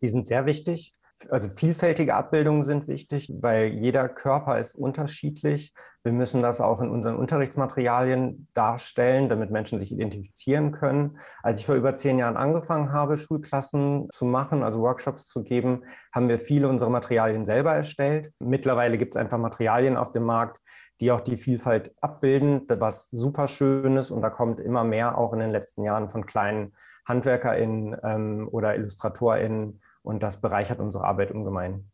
Die 0.00 0.08
sind 0.08 0.26
sehr 0.26 0.46
wichtig. 0.46 0.94
Also 1.30 1.48
vielfältige 1.48 2.14
Abbildungen 2.14 2.64
sind 2.64 2.88
wichtig, 2.88 3.32
weil 3.40 3.68
jeder 3.68 4.08
Körper 4.08 4.58
ist 4.58 4.74
unterschiedlich. 4.74 5.72
Wir 6.02 6.12
müssen 6.12 6.42
das 6.42 6.60
auch 6.60 6.82
in 6.82 6.90
unseren 6.90 7.16
Unterrichtsmaterialien 7.16 8.48
darstellen, 8.52 9.30
damit 9.30 9.50
Menschen 9.50 9.78
sich 9.78 9.90
identifizieren 9.90 10.72
können. 10.72 11.18
Als 11.42 11.60
ich 11.60 11.66
vor 11.66 11.76
über 11.76 11.94
zehn 11.94 12.18
Jahren 12.18 12.36
angefangen 12.36 12.92
habe, 12.92 13.16
Schulklassen 13.16 14.08
zu 14.12 14.26
machen, 14.26 14.62
also 14.62 14.80
Workshops 14.80 15.28
zu 15.28 15.42
geben, 15.42 15.84
haben 16.12 16.28
wir 16.28 16.38
viele 16.38 16.68
unserer 16.68 16.90
Materialien 16.90 17.46
selber 17.46 17.72
erstellt. 17.72 18.32
Mittlerweile 18.38 18.98
gibt 18.98 19.14
es 19.14 19.20
einfach 19.20 19.38
Materialien 19.38 19.96
auf 19.96 20.12
dem 20.12 20.24
Markt, 20.24 20.60
die 21.00 21.10
auch 21.10 21.22
die 21.22 21.38
Vielfalt 21.38 21.94
abbilden, 22.02 22.66
was 22.68 23.08
super 23.10 23.48
schön 23.48 23.96
ist. 23.96 24.10
Und 24.10 24.20
da 24.20 24.28
kommt 24.28 24.60
immer 24.60 24.84
mehr 24.84 25.16
auch 25.16 25.32
in 25.32 25.38
den 25.38 25.50
letzten 25.50 25.84
Jahren 25.84 26.10
von 26.10 26.26
kleinen 26.26 26.74
HandwerkerInnen 27.06 27.96
ähm, 28.02 28.48
oder 28.50 28.74
IllustratorInnen 28.74 29.80
und 30.04 30.22
das 30.22 30.40
bereichert 30.40 30.78
unsere 30.78 31.04
Arbeit 31.04 31.32
ungemein. 31.32 31.90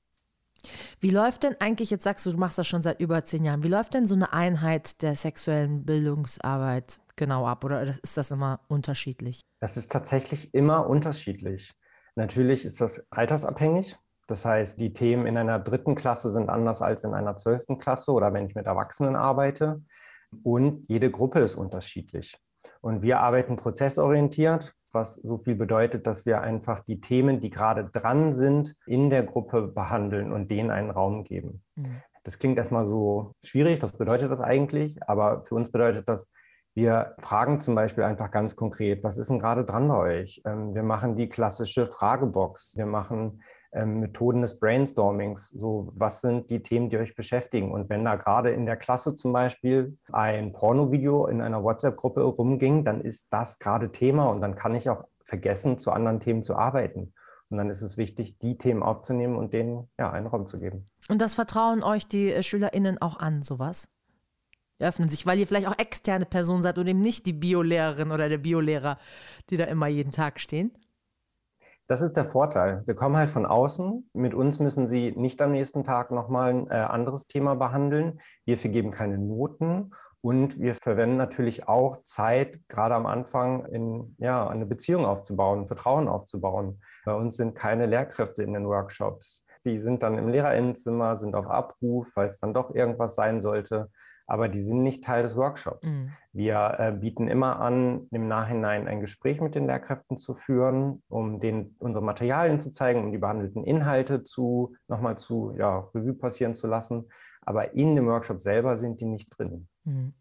Wie 1.00 1.10
läuft 1.10 1.44
denn 1.44 1.56
eigentlich, 1.58 1.90
jetzt 1.90 2.04
sagst 2.04 2.26
du, 2.26 2.32
du 2.32 2.36
machst 2.36 2.58
das 2.58 2.66
schon 2.66 2.82
seit 2.82 3.00
über 3.00 3.24
zehn 3.24 3.44
Jahren, 3.44 3.62
wie 3.62 3.68
läuft 3.68 3.94
denn 3.94 4.06
so 4.06 4.14
eine 4.14 4.32
Einheit 4.32 5.00
der 5.00 5.16
sexuellen 5.16 5.86
Bildungsarbeit 5.86 7.00
genau 7.16 7.46
ab 7.46 7.64
oder 7.64 7.82
ist 7.82 8.16
das 8.16 8.30
immer 8.30 8.60
unterschiedlich? 8.68 9.40
Das 9.60 9.76
ist 9.76 9.90
tatsächlich 9.90 10.52
immer 10.52 10.86
unterschiedlich. 10.86 11.72
Natürlich 12.16 12.66
ist 12.66 12.80
das 12.80 13.02
altersabhängig. 13.10 13.96
Das 14.26 14.44
heißt, 14.44 14.78
die 14.78 14.92
Themen 14.92 15.26
in 15.26 15.36
einer 15.36 15.58
dritten 15.58 15.94
Klasse 15.94 16.30
sind 16.30 16.50
anders 16.50 16.82
als 16.82 17.04
in 17.04 17.14
einer 17.14 17.36
zwölften 17.36 17.78
Klasse 17.78 18.12
oder 18.12 18.32
wenn 18.32 18.46
ich 18.46 18.54
mit 18.54 18.66
Erwachsenen 18.66 19.16
arbeite. 19.16 19.82
Und 20.42 20.84
jede 20.88 21.10
Gruppe 21.10 21.40
ist 21.40 21.54
unterschiedlich. 21.54 22.36
Und 22.80 23.02
wir 23.02 23.20
arbeiten 23.20 23.56
prozessorientiert 23.56 24.74
was 24.92 25.14
so 25.14 25.38
viel 25.38 25.54
bedeutet, 25.54 26.06
dass 26.06 26.26
wir 26.26 26.40
einfach 26.40 26.80
die 26.80 27.00
Themen, 27.00 27.40
die 27.40 27.50
gerade 27.50 27.85
dran 27.85 28.32
sind, 28.32 28.76
in 28.87 29.11
der 29.11 29.23
Gruppe 29.23 29.68
behandeln 29.68 30.32
und 30.32 30.50
denen 30.50 30.70
einen 30.70 30.90
Raum 30.90 31.25
geben. 31.25 31.62
Mhm. 31.76 32.02
Das 32.25 32.38
klingt 32.38 32.59
erstmal 32.59 32.87
so 32.87 33.32
schwierig. 33.44 33.82
Was 33.82 33.92
bedeutet 33.92 34.30
das 34.30 34.40
eigentlich? 34.40 35.02
Aber 35.06 35.44
für 35.44 35.54
uns 35.54 35.70
bedeutet 35.70 36.09
das, 36.09 36.30
wir 36.75 37.14
fragen 37.18 37.61
zum 37.61 37.75
Beispiel 37.75 38.04
einfach 38.04 38.30
ganz 38.30 38.54
konkret, 38.54 39.02
was 39.02 39.18
ist 39.18 39.30
denn 39.30 39.38
gerade 39.38 39.64
dran 39.64 39.88
bei 39.88 39.97
euch? 39.97 40.40
Ähm, 40.44 40.75
wir 40.75 40.82
machen 40.82 41.16
die 41.16 41.28
klassische 41.28 41.87
Fragebox. 41.87 42.76
Wir 42.76 42.87
machen 42.87 43.42
Methoden 43.72 44.40
des 44.40 44.58
Brainstormings. 44.58 45.50
So, 45.50 45.92
was 45.94 46.20
sind 46.20 46.50
die 46.50 46.62
Themen, 46.62 46.90
die 46.90 46.98
euch 46.98 47.14
beschäftigen? 47.14 47.72
Und 47.72 47.88
wenn 47.88 48.04
da 48.04 48.16
gerade 48.16 48.50
in 48.50 48.66
der 48.66 48.76
Klasse 48.76 49.14
zum 49.14 49.32
Beispiel 49.32 49.96
ein 50.12 50.52
Pornovideo 50.52 51.26
in 51.26 51.40
einer 51.40 51.62
WhatsApp-Gruppe 51.62 52.22
rumging, 52.22 52.84
dann 52.84 53.00
ist 53.00 53.28
das 53.30 53.58
gerade 53.58 53.92
Thema 53.92 54.24
und 54.26 54.40
dann 54.40 54.54
kann 54.54 54.74
ich 54.74 54.90
auch 54.90 55.04
vergessen, 55.24 55.78
zu 55.78 55.92
anderen 55.92 56.20
Themen 56.20 56.42
zu 56.42 56.56
arbeiten. 56.56 57.12
Und 57.48 57.58
dann 57.58 57.70
ist 57.70 57.82
es 57.82 57.96
wichtig, 57.96 58.38
die 58.38 58.58
Themen 58.58 58.82
aufzunehmen 58.82 59.36
und 59.36 59.52
denen 59.52 59.88
ja, 59.98 60.10
einen 60.10 60.26
Raum 60.26 60.46
zu 60.46 60.58
geben. 60.58 60.88
Und 61.08 61.20
das 61.20 61.34
vertrauen 61.34 61.82
euch 61.82 62.06
die 62.06 62.32
äh, 62.32 62.42
SchülerInnen 62.42 63.00
auch 63.00 63.18
an, 63.18 63.42
sowas? 63.42 63.88
öffnen 64.80 65.08
sich, 65.08 65.26
weil 65.26 65.38
ihr 65.38 65.46
vielleicht 65.46 65.66
auch 65.66 65.78
externe 65.78 66.24
Person 66.24 66.62
seid 66.62 66.78
und 66.78 66.86
eben 66.86 67.00
nicht 67.00 67.26
die 67.26 67.32
Biolehrerin 67.32 68.12
oder 68.12 68.28
der 68.28 68.38
Biolehrer, 68.38 68.98
die 69.50 69.56
da 69.56 69.64
immer 69.64 69.86
jeden 69.86 70.12
Tag 70.12 70.40
stehen? 70.40 70.72
Das 71.90 72.02
ist 72.02 72.16
der 72.16 72.25
Vorteil. 72.25 72.85
Wir 72.87 72.94
kommen 72.94 73.16
halt 73.16 73.32
von 73.32 73.44
außen. 73.44 74.09
Mit 74.12 74.32
uns 74.32 74.61
müssen 74.61 74.87
Sie 74.87 75.11
nicht 75.11 75.42
am 75.42 75.50
nächsten 75.50 75.82
Tag 75.82 76.12
nochmal 76.12 76.50
ein 76.50 76.70
äh, 76.70 76.75
anderes 76.75 77.26
Thema 77.26 77.56
behandeln. 77.56 78.20
Wir 78.44 78.59
vergeben 78.59 78.92
keine 78.92 79.18
Noten 79.18 79.90
und 80.20 80.61
wir 80.61 80.76
verwenden 80.76 81.16
natürlich 81.16 81.66
auch 81.66 82.04
Zeit, 82.04 82.61
gerade 82.68 82.94
am 82.94 83.06
Anfang, 83.06 83.64
in, 83.64 84.14
ja, 84.18 84.47
eine 84.47 84.66
Beziehung 84.66 85.04
aufzubauen, 85.04 85.66
Vertrauen 85.66 86.06
aufzubauen. 86.06 86.80
Bei 87.04 87.12
uns 87.12 87.37
sind 87.37 87.56
keine 87.56 87.87
Lehrkräfte 87.87 88.44
in 88.44 88.52
den 88.52 88.68
Workshops. 88.68 89.44
Sie 89.61 89.76
sind 89.76 90.04
dann 90.04 90.16
im 90.16 90.28
Lehrerinnenzimmer, 90.28 91.16
sind 91.16 91.35
auf 91.35 91.49
Abruf, 91.49 92.12
falls 92.14 92.38
dann 92.38 92.54
doch 92.54 92.73
irgendwas 92.73 93.16
sein 93.16 93.42
sollte 93.42 93.90
aber 94.30 94.49
die 94.49 94.61
sind 94.61 94.85
nicht 94.85 95.02
Teil 95.02 95.25
des 95.25 95.35
Workshops. 95.35 95.88
Mhm. 95.88 96.12
Wir 96.32 96.76
äh, 96.78 96.92
bieten 96.92 97.26
immer 97.26 97.58
an, 97.58 98.06
im 98.12 98.28
Nachhinein 98.28 98.87
ein 98.87 99.00
Gespräch 99.00 99.40
mit 99.40 99.56
den 99.56 99.66
Lehrkräften 99.66 100.16
zu 100.16 100.34
führen, 100.34 101.02
um 101.08 101.40
denen 101.40 101.75
unsere 101.80 102.04
Materialien 102.04 102.60
zu 102.60 102.70
zeigen, 102.70 103.02
um 103.02 103.10
die 103.10 103.18
behandelten 103.18 103.64
Inhalte 103.64 104.22
zu 104.22 104.75
nochmal 104.87 105.18
zu 105.18 105.54
ja, 105.58 105.88
Revue 105.92 106.14
passieren 106.14 106.54
zu 106.54 106.68
lassen. 106.68 107.10
Aber 107.42 107.75
in 107.75 107.96
dem 107.96 108.06
Workshop 108.06 108.40
selber 108.40 108.76
sind 108.76 109.00
die 109.00 109.06
nicht 109.06 109.37
drin. 109.37 109.66
Mhm. 109.84 110.14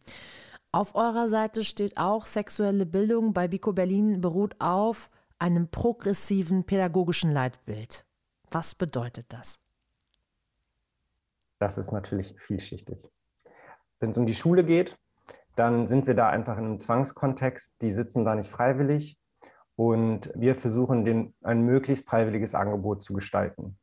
Auf 0.71 0.95
eurer 0.95 1.29
Seite 1.29 1.63
steht 1.63 1.97
auch, 1.97 2.25
sexuelle 2.25 2.85
Bildung 2.85 3.33
bei 3.33 3.47
Bico 3.47 3.73
Berlin 3.73 4.21
beruht 4.21 4.55
auf 4.59 5.09
einem 5.37 5.67
progressiven 5.69 6.63
pädagogischen 6.63 7.31
Leitbild. 7.31 8.05
Was 8.49 8.75
bedeutet 8.75 9.25
das? 9.29 9.59
Das 11.59 11.77
ist 11.77 11.91
natürlich 11.91 12.35
vielschichtig. 12.39 13.09
Wenn 13.99 14.11
es 14.11 14.17
um 14.17 14.25
die 14.25 14.33
Schule 14.33 14.63
geht, 14.63 14.97
dann 15.59 15.87
sind 15.89 16.07
wir 16.07 16.13
da 16.13 16.29
einfach 16.29 16.57
in 16.57 16.65
einem 16.65 16.79
Zwangskontext. 16.79 17.81
Die 17.81 17.91
sitzen 17.91 18.23
da 18.23 18.33
nicht 18.33 18.49
freiwillig 18.49 19.19
und 19.75 20.31
wir 20.33 20.55
versuchen, 20.55 21.03
den, 21.03 21.33
ein 21.43 21.63
möglichst 21.63 22.09
freiwilliges 22.09 22.55
Angebot 22.55 23.03
zu 23.03 23.13
gestalten. 23.13 23.77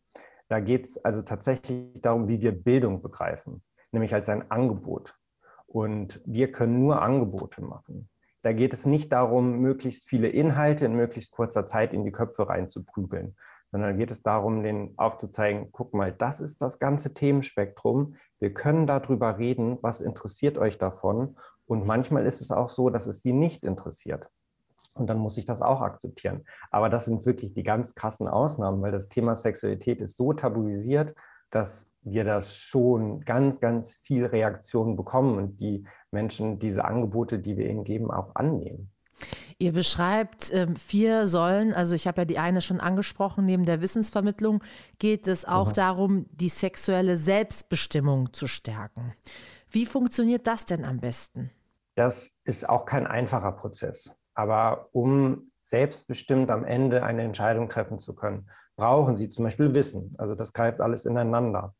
Da 0.48 0.60
geht 0.60 0.86
es 0.86 1.04
also 1.04 1.20
tatsächlich 1.20 2.00
darum, 2.00 2.28
wie 2.28 2.40
wir 2.40 2.52
Bildung 2.52 3.02
begreifen, 3.02 3.62
nämlich 3.92 4.14
als 4.14 4.30
ein 4.30 4.50
Angebot. 4.50 5.14
Und 5.66 6.22
wir 6.24 6.50
können 6.50 6.80
nur 6.80 7.02
Angebote 7.02 7.62
machen. 7.62 8.08
Da 8.42 8.52
geht 8.52 8.72
es 8.72 8.86
nicht 8.86 9.12
darum, 9.12 9.58
möglichst 9.58 10.08
viele 10.08 10.28
Inhalte 10.28 10.86
in 10.86 10.94
möglichst 10.94 11.32
kurzer 11.32 11.66
Zeit 11.66 11.92
in 11.92 12.04
die 12.04 12.12
Köpfe 12.12 12.48
reinzuprügeln, 12.48 13.36
sondern 13.70 13.98
geht 13.98 14.10
es 14.10 14.22
darum, 14.22 14.62
denen 14.62 14.94
aufzuzeigen, 14.96 15.72
guck 15.72 15.92
mal, 15.92 16.12
das 16.12 16.40
ist 16.40 16.62
das 16.62 16.78
ganze 16.78 17.12
Themenspektrum. 17.12 18.14
Wir 18.38 18.54
können 18.54 18.86
darüber 18.86 19.38
reden, 19.38 19.78
was 19.82 20.00
interessiert 20.00 20.56
euch 20.56 20.78
davon. 20.78 21.36
Und 21.66 21.86
manchmal 21.86 22.26
ist 22.26 22.40
es 22.40 22.50
auch 22.50 22.70
so, 22.70 22.90
dass 22.90 23.06
es 23.06 23.22
sie 23.22 23.32
nicht 23.32 23.64
interessiert. 23.64 24.28
Und 24.94 25.08
dann 25.08 25.18
muss 25.18 25.36
ich 25.36 25.44
das 25.44 25.60
auch 25.60 25.82
akzeptieren. 25.82 26.44
Aber 26.70 26.88
das 26.88 27.04
sind 27.04 27.26
wirklich 27.26 27.52
die 27.52 27.62
ganz 27.62 27.94
krassen 27.94 28.28
Ausnahmen, 28.28 28.80
weil 28.80 28.92
das 28.92 29.08
Thema 29.08 29.36
Sexualität 29.36 30.00
ist 30.00 30.16
so 30.16 30.32
tabuisiert, 30.32 31.14
dass 31.50 31.92
wir 32.02 32.24
das 32.24 32.56
schon 32.56 33.20
ganz, 33.20 33.60
ganz 33.60 33.96
viel 33.96 34.26
Reaktionen 34.26 34.96
bekommen 34.96 35.36
und 35.38 35.60
die 35.60 35.84
Menschen 36.10 36.58
diese 36.58 36.84
Angebote, 36.84 37.38
die 37.38 37.56
wir 37.56 37.68
ihnen 37.68 37.84
geben, 37.84 38.10
auch 38.10 38.34
annehmen. 38.34 38.90
Ihr 39.58 39.72
beschreibt 39.72 40.52
ähm, 40.52 40.76
vier 40.76 41.26
Säulen, 41.26 41.72
also 41.72 41.94
ich 41.94 42.06
habe 42.06 42.22
ja 42.22 42.24
die 42.26 42.38
eine 42.38 42.60
schon 42.60 42.80
angesprochen, 42.80 43.46
neben 43.46 43.64
der 43.64 43.80
Wissensvermittlung 43.80 44.62
geht 44.98 45.28
es 45.28 45.46
auch 45.46 45.68
mhm. 45.68 45.74
darum, 45.74 46.26
die 46.32 46.50
sexuelle 46.50 47.16
Selbstbestimmung 47.16 48.34
zu 48.34 48.46
stärken. 48.46 49.14
Wie 49.70 49.86
funktioniert 49.86 50.46
das 50.46 50.64
denn 50.64 50.84
am 50.84 51.00
besten? 51.00 51.50
Das 51.94 52.40
ist 52.44 52.68
auch 52.68 52.84
kein 52.84 53.06
einfacher 53.06 53.52
Prozess. 53.52 54.12
Aber 54.34 54.88
um 54.92 55.50
selbstbestimmt 55.60 56.50
am 56.50 56.64
Ende 56.64 57.02
eine 57.02 57.22
Entscheidung 57.22 57.68
treffen 57.68 57.98
zu 57.98 58.14
können, 58.14 58.48
brauchen 58.76 59.16
Sie 59.16 59.28
zum 59.28 59.44
Beispiel 59.44 59.74
Wissen. 59.74 60.14
Also 60.18 60.34
das 60.34 60.52
greift 60.52 60.80
alles 60.80 61.06
ineinander. 61.06 61.74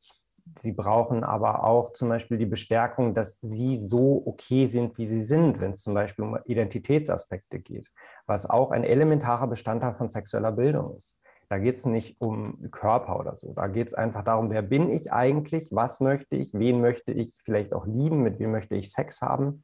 Sie 0.62 0.72
brauchen 0.72 1.24
aber 1.24 1.64
auch 1.64 1.92
zum 1.92 2.08
Beispiel 2.08 2.38
die 2.38 2.46
Bestärkung, 2.46 3.14
dass 3.14 3.38
sie 3.42 3.78
so 3.78 4.22
okay 4.26 4.66
sind, 4.66 4.96
wie 4.96 5.06
sie 5.06 5.22
sind, 5.22 5.60
wenn 5.60 5.72
es 5.72 5.82
zum 5.82 5.94
Beispiel 5.94 6.24
um 6.24 6.38
Identitätsaspekte 6.44 7.58
geht, 7.58 7.90
was 8.26 8.48
auch 8.48 8.70
ein 8.70 8.84
elementarer 8.84 9.48
Bestandteil 9.48 9.94
von 9.94 10.08
sexueller 10.08 10.52
Bildung 10.52 10.96
ist. 10.96 11.18
Da 11.48 11.58
geht 11.58 11.76
es 11.76 11.86
nicht 11.86 12.20
um 12.20 12.70
Körper 12.70 13.20
oder 13.20 13.36
so. 13.36 13.52
Da 13.52 13.68
geht 13.68 13.86
es 13.88 13.94
einfach 13.94 14.24
darum, 14.24 14.50
wer 14.50 14.62
bin 14.62 14.90
ich 14.90 15.12
eigentlich, 15.12 15.68
was 15.70 16.00
möchte 16.00 16.36
ich, 16.36 16.52
wen 16.54 16.80
möchte 16.80 17.12
ich 17.12 17.38
vielleicht 17.44 17.72
auch 17.72 17.86
lieben, 17.86 18.22
mit 18.22 18.38
wem 18.38 18.50
möchte 18.50 18.74
ich 18.74 18.90
Sex 18.90 19.22
haben. 19.22 19.62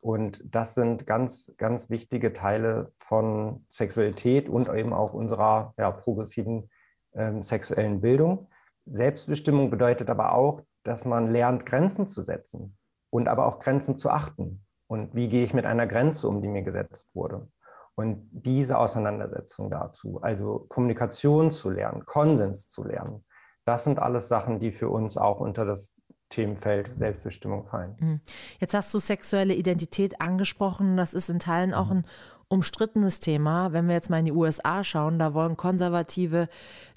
Und 0.00 0.42
das 0.44 0.74
sind 0.74 1.06
ganz, 1.06 1.54
ganz 1.56 1.90
wichtige 1.90 2.32
Teile 2.32 2.92
von 2.98 3.64
Sexualität 3.70 4.48
und 4.48 4.68
eben 4.68 4.92
auch 4.92 5.14
unserer 5.14 5.74
ja, 5.78 5.90
progressiven 5.90 6.70
ähm, 7.14 7.42
sexuellen 7.42 8.00
Bildung. 8.00 8.48
Selbstbestimmung 8.86 9.70
bedeutet 9.70 10.10
aber 10.10 10.34
auch, 10.34 10.60
dass 10.82 11.04
man 11.04 11.32
lernt, 11.32 11.64
Grenzen 11.64 12.06
zu 12.06 12.22
setzen 12.22 12.76
und 13.10 13.28
aber 13.28 13.46
auch 13.46 13.58
Grenzen 13.58 13.96
zu 13.96 14.10
achten. 14.10 14.64
Und 14.86 15.14
wie 15.14 15.28
gehe 15.28 15.44
ich 15.44 15.54
mit 15.54 15.64
einer 15.64 15.86
Grenze 15.86 16.28
um, 16.28 16.42
die 16.42 16.48
mir 16.48 16.62
gesetzt 16.62 17.08
wurde? 17.14 17.48
Und 17.96 18.28
diese 18.32 18.78
Auseinandersetzung 18.78 19.70
dazu, 19.70 20.20
also 20.20 20.66
Kommunikation 20.68 21.52
zu 21.52 21.70
lernen, 21.70 22.04
Konsens 22.04 22.68
zu 22.68 22.82
lernen, 22.82 23.24
das 23.64 23.84
sind 23.84 23.98
alles 23.98 24.28
Sachen, 24.28 24.58
die 24.58 24.72
für 24.72 24.88
uns 24.88 25.16
auch 25.16 25.40
unter 25.40 25.64
das 25.64 25.94
Themenfeld 26.28 26.98
Selbstbestimmung 26.98 27.66
fallen. 27.66 27.96
Mhm. 28.00 28.20
Jetzt 28.58 28.74
hast 28.74 28.92
du 28.92 28.98
sexuelle 28.98 29.54
Identität 29.54 30.20
angesprochen. 30.20 30.96
Das 30.96 31.14
ist 31.14 31.30
in 31.30 31.38
Teilen 31.38 31.72
auch 31.72 31.86
mhm. 31.86 31.98
ein 31.98 32.06
umstrittenes 32.48 33.20
Thema. 33.20 33.72
Wenn 33.72 33.86
wir 33.86 33.94
jetzt 33.94 34.10
mal 34.10 34.18
in 34.18 34.26
die 34.26 34.32
USA 34.32 34.84
schauen, 34.84 35.18
da 35.18 35.34
wollen 35.34 35.56
konservative 35.56 36.48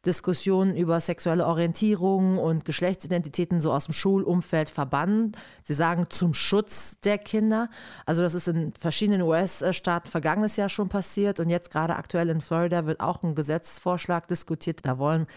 Diskussionen 0.05 0.75
über 0.75 0.99
sexuelle 0.99 1.45
Orientierung 1.45 2.37
und 2.37 2.65
Geschlechtsidentitäten 2.65 3.59
so 3.59 3.71
aus 3.71 3.85
dem 3.85 3.93
Schulumfeld 3.93 4.69
verbannen. 4.69 5.33
Sie 5.63 5.73
sagen 5.73 6.07
zum 6.09 6.33
Schutz 6.33 6.99
der 7.01 7.17
Kinder. 7.17 7.69
Also 8.05 8.21
das 8.21 8.33
ist 8.33 8.47
in 8.47 8.73
verschiedenen 8.73 9.21
US-Staaten 9.21 10.09
vergangenes 10.09 10.55
Jahr 10.55 10.69
schon 10.69 10.89
passiert 10.89 11.39
und 11.39 11.49
jetzt 11.49 11.71
gerade 11.71 11.95
aktuell 11.95 12.29
in 12.29 12.41
Florida 12.41 12.85
wird 12.85 12.99
auch 12.99 13.23
ein 13.23 13.35
Gesetzesvorschlag 13.35 14.27
diskutiert. 14.27 14.85
Da 14.85 14.97
wollen 14.97 15.27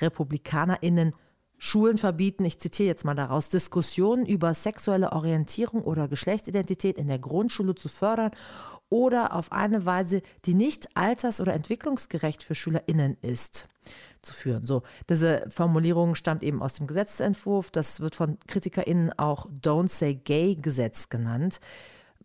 RepublikanerInnen 0.00 1.14
Schulen 1.62 1.98
verbieten, 1.98 2.46
ich 2.46 2.58
zitiere 2.58 2.86
jetzt 2.86 3.04
mal 3.04 3.14
daraus, 3.14 3.50
Diskussionen 3.50 4.24
über 4.24 4.54
sexuelle 4.54 5.12
Orientierung 5.12 5.82
oder 5.82 6.08
Geschlechtsidentität 6.08 6.96
in 6.96 7.06
der 7.06 7.18
Grundschule 7.18 7.74
zu 7.74 7.90
fördern 7.90 8.30
oder 8.90 9.34
auf 9.34 9.52
eine 9.52 9.86
Weise, 9.86 10.22
die 10.44 10.54
nicht 10.54 10.96
alters- 10.96 11.40
oder 11.40 11.54
entwicklungsgerecht 11.54 12.42
für 12.42 12.54
SchülerInnen 12.54 13.16
ist 13.22 13.68
zu 14.22 14.34
führen. 14.34 14.66
So, 14.66 14.82
diese 15.08 15.46
Formulierung 15.48 16.14
stammt 16.14 16.42
eben 16.42 16.62
aus 16.62 16.74
dem 16.74 16.86
Gesetzentwurf. 16.86 17.70
Das 17.70 18.00
wird 18.00 18.14
von 18.14 18.38
KritikerInnen 18.46 19.18
auch 19.18 19.46
Don't 19.46 19.88
Say 19.88 20.14
Gay 20.14 20.56
Gesetz 20.56 21.08
genannt. 21.08 21.60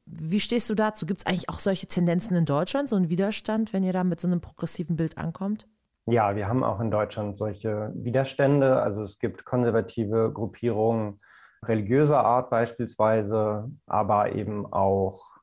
Wie 0.06 0.40
stehst 0.40 0.70
du 0.70 0.76
dazu? 0.76 1.06
Gibt 1.06 1.22
es 1.22 1.26
eigentlich 1.26 1.50
auch 1.50 1.60
solche 1.60 1.88
Tendenzen 1.88 2.36
in 2.36 2.46
Deutschland, 2.46 2.90
so 2.90 2.96
einen 2.96 3.10
Widerstand, 3.10 3.74
wenn 3.74 3.84
ihr 3.84 3.94
da 3.94 4.04
mit 4.04 4.20
so 4.20 4.28
einem 4.28 4.42
progressiven 4.42 4.98
Bild 4.98 5.18
ankommt? 5.18 5.68
Ja, 6.08 6.36
wir 6.36 6.48
haben 6.48 6.64
auch 6.64 6.80
in 6.80 6.92
Deutschland 6.92 7.36
solche 7.36 7.92
Widerstände. 7.96 8.82
Also 8.82 9.02
es 9.02 9.18
gibt 9.18 9.46
konservative 9.46 10.32
Gruppierungen 10.32 11.20
religiöser 11.64 12.24
Art 12.24 12.52
beispielsweise, 12.52 13.72
aber 13.88 14.34
eben 14.34 14.72
auch 14.72 15.36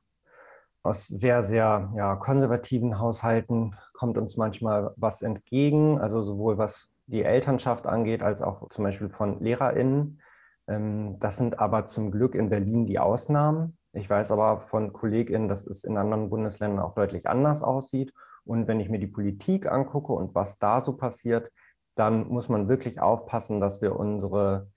aus 0.82 1.06
sehr, 1.06 1.44
sehr 1.44 1.92
ja, 1.96 2.16
konservativen 2.16 2.98
Haushalten 2.98 3.74
kommt 3.92 4.18
uns 4.18 4.36
manchmal 4.36 4.92
was 4.96 5.22
entgegen, 5.22 6.00
also 6.00 6.22
sowohl 6.22 6.58
was 6.58 6.92
die 7.06 7.22
Elternschaft 7.22 7.86
angeht, 7.86 8.22
als 8.22 8.42
auch 8.42 8.68
zum 8.70 8.84
Beispiel 8.84 9.08
von 9.08 9.40
LehrerInnen. 9.40 10.20
Ähm, 10.68 11.18
das 11.18 11.36
sind 11.36 11.58
aber 11.58 11.86
zum 11.86 12.10
Glück 12.10 12.34
in 12.34 12.48
Berlin 12.48 12.86
die 12.86 12.98
Ausnahmen. 12.98 13.76
Ich 13.92 14.08
weiß 14.08 14.30
aber 14.30 14.60
von 14.60 14.92
KollegInnen, 14.92 15.48
dass 15.48 15.66
es 15.66 15.84
in 15.84 15.96
anderen 15.96 16.30
Bundesländern 16.30 16.80
auch 16.80 16.94
deutlich 16.94 17.28
anders 17.28 17.62
aussieht. 17.62 18.12
Und 18.44 18.66
wenn 18.66 18.80
ich 18.80 18.88
mir 18.88 18.98
die 18.98 19.06
Politik 19.06 19.70
angucke 19.70 20.12
und 20.12 20.34
was 20.34 20.58
da 20.58 20.80
so 20.80 20.96
passiert, 20.96 21.52
dann 21.94 22.26
muss 22.28 22.48
man 22.48 22.68
wirklich 22.68 23.00
aufpassen, 23.00 23.60
dass 23.60 23.82
wir 23.82 23.94
unsere 23.94 24.68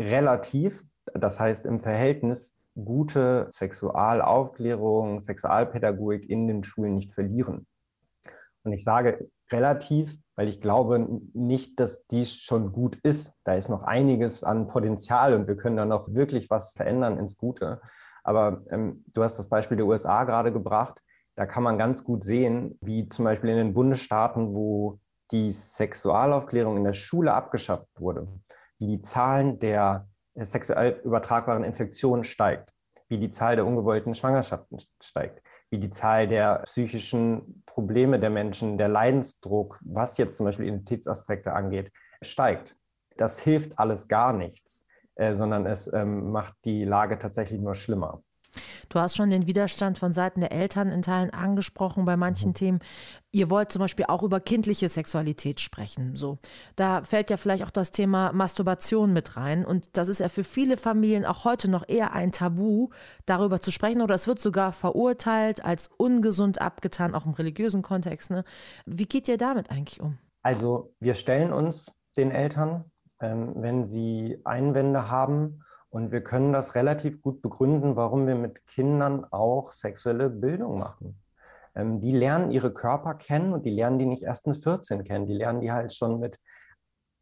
relativ, 0.00 0.84
das 1.12 1.38
heißt 1.38 1.66
im 1.66 1.80
Verhältnis 1.80 2.54
gute 2.74 3.48
Sexualaufklärung, 3.50 5.22
Sexualpädagogik 5.22 6.28
in 6.28 6.46
den 6.46 6.64
Schulen 6.64 6.94
nicht 6.94 7.14
verlieren. 7.14 7.66
Und 8.64 8.72
ich 8.72 8.82
sage 8.82 9.28
relativ, 9.52 10.16
weil 10.36 10.48
ich 10.48 10.60
glaube 10.60 11.20
nicht, 11.32 11.78
dass 11.78 12.06
dies 12.06 12.36
schon 12.36 12.72
gut 12.72 12.96
ist. 13.02 13.34
Da 13.44 13.54
ist 13.54 13.68
noch 13.68 13.82
einiges 13.82 14.42
an 14.42 14.66
Potenzial 14.66 15.34
und 15.34 15.46
wir 15.46 15.56
können 15.56 15.76
da 15.76 15.84
noch 15.84 16.12
wirklich 16.12 16.50
was 16.50 16.72
verändern 16.72 17.18
ins 17.18 17.36
Gute. 17.36 17.80
Aber 18.24 18.62
ähm, 18.70 19.04
du 19.12 19.22
hast 19.22 19.38
das 19.38 19.48
Beispiel 19.48 19.76
der 19.76 19.86
USA 19.86 20.24
gerade 20.24 20.52
gebracht. 20.52 21.02
Da 21.36 21.46
kann 21.46 21.62
man 21.62 21.78
ganz 21.78 22.04
gut 22.04 22.24
sehen, 22.24 22.78
wie 22.80 23.08
zum 23.08 23.24
Beispiel 23.24 23.50
in 23.50 23.56
den 23.56 23.74
Bundesstaaten, 23.74 24.54
wo 24.54 24.98
die 25.30 25.52
Sexualaufklärung 25.52 26.76
in 26.76 26.84
der 26.84 26.92
Schule 26.92 27.32
abgeschafft 27.32 27.88
wurde, 27.98 28.28
wie 28.78 28.86
die 28.86 29.02
Zahlen 29.02 29.58
der 29.58 30.08
sexuell 30.36 31.00
übertragbaren 31.04 31.64
Infektionen 31.64 32.24
steigt, 32.24 32.72
wie 33.08 33.18
die 33.18 33.30
Zahl 33.30 33.56
der 33.56 33.66
ungewollten 33.66 34.14
Schwangerschaften 34.14 34.78
steigt, 35.02 35.42
wie 35.70 35.78
die 35.78 35.90
Zahl 35.90 36.28
der 36.28 36.62
psychischen 36.64 37.62
Probleme 37.66 38.18
der 38.18 38.30
Menschen, 38.30 38.78
der 38.78 38.88
Leidensdruck, 38.88 39.78
was 39.84 40.18
jetzt 40.18 40.36
zum 40.36 40.46
Beispiel 40.46 40.66
Identitätsaspekte 40.66 41.52
angeht, 41.52 41.92
steigt. 42.22 42.76
Das 43.16 43.38
hilft 43.38 43.78
alles 43.78 44.08
gar 44.08 44.32
nichts, 44.32 44.86
äh, 45.14 45.34
sondern 45.34 45.66
es 45.66 45.92
ähm, 45.92 46.32
macht 46.32 46.54
die 46.64 46.84
Lage 46.84 47.18
tatsächlich 47.18 47.60
nur 47.60 47.74
schlimmer. 47.74 48.22
Du 48.88 48.98
hast 48.98 49.16
schon 49.16 49.30
den 49.30 49.46
Widerstand 49.46 49.98
von 49.98 50.12
Seiten 50.12 50.40
der 50.40 50.52
Eltern 50.52 50.90
in 50.90 51.02
Teilen 51.02 51.30
angesprochen 51.30 52.04
bei 52.04 52.16
manchen 52.16 52.50
mhm. 52.50 52.54
Themen. 52.54 52.78
Ihr 53.32 53.50
wollt 53.50 53.72
zum 53.72 53.80
Beispiel 53.80 54.04
auch 54.08 54.22
über 54.22 54.40
kindliche 54.40 54.88
Sexualität 54.88 55.60
sprechen. 55.60 56.14
So, 56.14 56.38
da 56.76 57.02
fällt 57.02 57.30
ja 57.30 57.36
vielleicht 57.36 57.64
auch 57.64 57.70
das 57.70 57.90
Thema 57.90 58.32
Masturbation 58.32 59.12
mit 59.12 59.36
rein. 59.36 59.64
Und 59.64 59.96
das 59.96 60.08
ist 60.08 60.20
ja 60.20 60.28
für 60.28 60.44
viele 60.44 60.76
Familien 60.76 61.24
auch 61.24 61.44
heute 61.44 61.68
noch 61.68 61.88
eher 61.88 62.12
ein 62.12 62.30
Tabu, 62.30 62.90
darüber 63.26 63.60
zu 63.60 63.72
sprechen. 63.72 64.02
Oder 64.02 64.14
es 64.14 64.28
wird 64.28 64.38
sogar 64.38 64.72
verurteilt, 64.72 65.64
als 65.64 65.88
ungesund 65.96 66.60
abgetan, 66.60 67.14
auch 67.14 67.26
im 67.26 67.32
religiösen 67.32 67.82
Kontext. 67.82 68.30
Ne? 68.30 68.44
Wie 68.86 69.06
geht 69.06 69.28
ihr 69.28 69.38
damit 69.38 69.70
eigentlich 69.70 70.00
um? 70.00 70.18
Also 70.42 70.94
wir 71.00 71.14
stellen 71.14 71.52
uns 71.52 71.90
den 72.16 72.30
Eltern, 72.30 72.84
ähm, 73.20 73.54
wenn 73.56 73.86
sie 73.86 74.38
Einwände 74.44 75.10
haben 75.10 75.63
und 75.94 76.10
wir 76.10 76.24
können 76.24 76.52
das 76.52 76.74
relativ 76.74 77.22
gut 77.22 77.40
begründen, 77.40 77.94
warum 77.94 78.26
wir 78.26 78.34
mit 78.34 78.66
Kindern 78.66 79.24
auch 79.30 79.70
sexuelle 79.70 80.28
Bildung 80.28 80.76
machen. 80.76 81.22
Ähm, 81.76 82.00
die 82.00 82.10
lernen 82.10 82.50
ihre 82.50 82.74
Körper 82.74 83.14
kennen 83.14 83.52
und 83.52 83.64
die 83.64 83.70
lernen 83.70 84.00
die 84.00 84.06
nicht 84.06 84.24
erst 84.24 84.48
mit 84.48 84.56
14 84.56 85.04
kennen. 85.04 85.28
Die 85.28 85.34
lernen 85.34 85.60
die 85.60 85.70
halt 85.70 85.94
schon 85.94 86.18
mit 86.18 86.40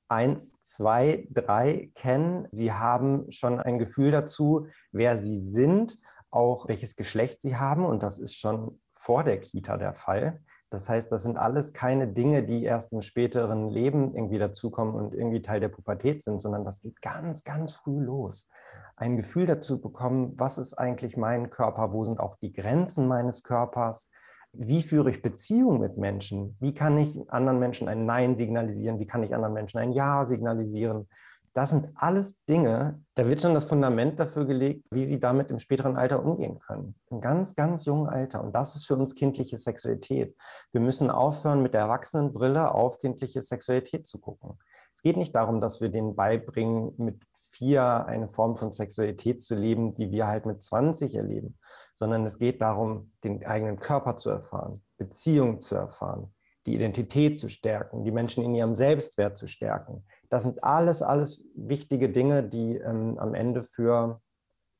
1, 0.08 0.62
2, 0.62 1.28
3 1.32 1.90
kennen. 1.94 2.48
Sie 2.50 2.72
haben 2.72 3.30
schon 3.30 3.60
ein 3.60 3.78
Gefühl 3.78 4.10
dazu, 4.10 4.68
wer 4.90 5.18
sie 5.18 5.38
sind, 5.38 5.98
auch 6.30 6.66
welches 6.66 6.96
Geschlecht 6.96 7.42
sie 7.42 7.56
haben. 7.56 7.84
Und 7.84 8.02
das 8.02 8.18
ist 8.18 8.36
schon 8.36 8.80
vor 8.94 9.22
der 9.22 9.38
Kita 9.38 9.76
der 9.76 9.92
Fall. 9.92 10.40
Das 10.70 10.88
heißt, 10.88 11.12
das 11.12 11.24
sind 11.24 11.36
alles 11.36 11.74
keine 11.74 12.08
Dinge, 12.08 12.42
die 12.42 12.64
erst 12.64 12.94
im 12.94 13.02
späteren 13.02 13.68
Leben 13.68 14.14
irgendwie 14.14 14.38
dazukommen 14.38 14.94
und 14.94 15.12
irgendwie 15.12 15.42
Teil 15.42 15.60
der 15.60 15.68
Pubertät 15.68 16.22
sind, 16.22 16.40
sondern 16.40 16.64
das 16.64 16.80
geht 16.80 17.02
ganz, 17.02 17.44
ganz 17.44 17.74
früh 17.74 18.02
los 18.02 18.48
ein 18.96 19.16
Gefühl 19.16 19.46
dazu 19.46 19.80
bekommen, 19.80 20.34
was 20.36 20.58
ist 20.58 20.74
eigentlich 20.74 21.16
mein 21.16 21.50
Körper, 21.50 21.92
wo 21.92 22.04
sind 22.04 22.20
auch 22.20 22.36
die 22.36 22.52
Grenzen 22.52 23.08
meines 23.08 23.42
Körpers, 23.42 24.08
wie 24.52 24.82
führe 24.82 25.10
ich 25.10 25.22
Beziehungen 25.22 25.80
mit 25.80 25.96
Menschen, 25.96 26.56
wie 26.60 26.74
kann 26.74 26.98
ich 26.98 27.18
anderen 27.30 27.58
Menschen 27.58 27.88
ein 27.88 28.04
Nein 28.04 28.36
signalisieren, 28.36 28.98
wie 28.98 29.06
kann 29.06 29.22
ich 29.22 29.34
anderen 29.34 29.54
Menschen 29.54 29.78
ein 29.78 29.92
Ja 29.92 30.26
signalisieren. 30.26 31.08
Das 31.54 31.70
sind 31.70 31.90
alles 31.94 32.42
Dinge, 32.46 33.02
da 33.14 33.26
wird 33.26 33.42
schon 33.42 33.52
das 33.52 33.64
Fundament 33.64 34.18
dafür 34.18 34.46
gelegt, 34.46 34.86
wie 34.90 35.04
sie 35.04 35.20
damit 35.20 35.50
im 35.50 35.58
späteren 35.58 35.96
Alter 35.96 36.24
umgehen 36.24 36.58
können. 36.60 36.94
Im 37.10 37.20
ganz, 37.20 37.54
ganz 37.54 37.84
jungen 37.84 38.08
Alter. 38.08 38.42
Und 38.42 38.54
das 38.54 38.74
ist 38.74 38.86
für 38.86 38.96
uns 38.96 39.14
kindliche 39.14 39.58
Sexualität. 39.58 40.34
Wir 40.72 40.80
müssen 40.80 41.10
aufhören, 41.10 41.62
mit 41.62 41.74
der 41.74 41.82
Erwachsenenbrille 41.82 42.74
auf 42.74 43.00
kindliche 43.00 43.42
Sexualität 43.42 44.06
zu 44.06 44.18
gucken. 44.18 44.58
Es 44.94 45.02
geht 45.02 45.16
nicht 45.16 45.34
darum, 45.34 45.60
dass 45.60 45.80
wir 45.80 45.88
denen 45.88 46.14
beibringen, 46.14 46.94
mit 46.96 47.22
vier 47.34 48.06
eine 48.06 48.28
Form 48.28 48.56
von 48.56 48.72
Sexualität 48.72 49.42
zu 49.42 49.54
leben, 49.54 49.94
die 49.94 50.10
wir 50.10 50.26
halt 50.26 50.46
mit 50.46 50.62
20 50.62 51.14
erleben, 51.14 51.58
sondern 51.96 52.24
es 52.24 52.38
geht 52.38 52.60
darum, 52.60 53.12
den 53.24 53.44
eigenen 53.44 53.78
Körper 53.78 54.16
zu 54.16 54.30
erfahren, 54.30 54.80
Beziehungen 54.98 55.60
zu 55.60 55.74
erfahren, 55.74 56.34
die 56.66 56.74
Identität 56.74 57.38
zu 57.38 57.48
stärken, 57.48 58.04
die 58.04 58.10
Menschen 58.10 58.44
in 58.44 58.54
ihrem 58.54 58.74
Selbstwert 58.74 59.36
zu 59.36 59.46
stärken. 59.46 60.04
Das 60.28 60.44
sind 60.44 60.62
alles, 60.62 61.02
alles 61.02 61.44
wichtige 61.54 62.08
Dinge, 62.08 62.42
die 62.42 62.76
ähm, 62.76 63.18
am 63.18 63.34
Ende 63.34 63.62
für 63.62 64.20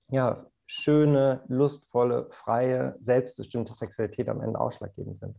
ja, 0.09 0.47
schöne, 0.67 1.43
lustvolle, 1.49 2.27
freie, 2.31 2.97
selbstbestimmte 3.01 3.73
Sexualität 3.73 4.29
am 4.29 4.41
Ende 4.41 4.59
ausschlaggebend 4.59 5.21
sind. 5.21 5.37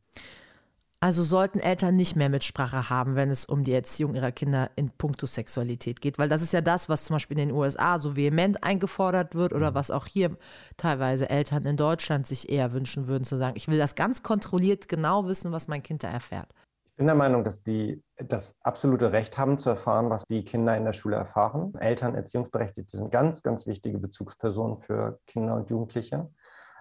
Also 1.03 1.21
sollten 1.21 1.59
Eltern 1.59 1.97
nicht 1.97 2.15
mehr 2.15 2.29
Mitsprache 2.29 2.89
haben, 2.89 3.17
wenn 3.17 3.29
es 3.29 3.43
um 3.43 3.65
die 3.65 3.73
Erziehung 3.73 4.15
ihrer 4.15 4.31
Kinder 4.31 4.69
in 4.77 4.89
puncto 4.89 5.25
Sexualität 5.25 5.99
geht. 5.99 6.17
Weil 6.17 6.29
das 6.29 6.41
ist 6.41 6.53
ja 6.53 6.61
das, 6.61 6.87
was 6.87 7.03
zum 7.03 7.15
Beispiel 7.15 7.37
in 7.37 7.49
den 7.49 7.57
USA 7.57 7.97
so 7.97 8.15
vehement 8.15 8.63
eingefordert 8.63 9.35
wird 9.35 9.51
oder 9.51 9.71
mhm. 9.71 9.75
was 9.75 9.91
auch 9.91 10.07
hier 10.07 10.37
teilweise 10.77 11.29
Eltern 11.29 11.65
in 11.65 11.75
Deutschland 11.75 12.25
sich 12.25 12.49
eher 12.49 12.71
wünschen 12.71 13.07
würden, 13.07 13.25
zu 13.25 13.35
sagen, 13.35 13.55
ich 13.57 13.67
will 13.67 13.77
das 13.77 13.95
ganz 13.95 14.23
kontrolliert 14.23 14.87
genau 14.87 15.27
wissen, 15.27 15.51
was 15.51 15.67
mein 15.67 15.83
Kind 15.83 16.05
da 16.05 16.07
erfährt. 16.07 16.47
Ich 16.85 16.95
bin 16.95 17.07
der 17.07 17.15
Meinung, 17.15 17.43
dass 17.43 17.61
die 17.61 18.01
das 18.15 18.55
absolute 18.61 19.11
Recht 19.11 19.37
haben 19.37 19.57
zu 19.57 19.71
erfahren, 19.71 20.09
was 20.09 20.23
die 20.29 20.45
Kinder 20.45 20.77
in 20.77 20.85
der 20.85 20.93
Schule 20.93 21.17
erfahren. 21.17 21.75
Eltern, 21.81 22.15
Erziehungsberechtigte 22.15 22.95
sind 22.95 23.11
ganz, 23.11 23.43
ganz 23.43 23.67
wichtige 23.67 23.97
Bezugspersonen 23.97 24.77
für 24.79 25.19
Kinder 25.27 25.55
und 25.55 25.69
Jugendliche. 25.69 26.29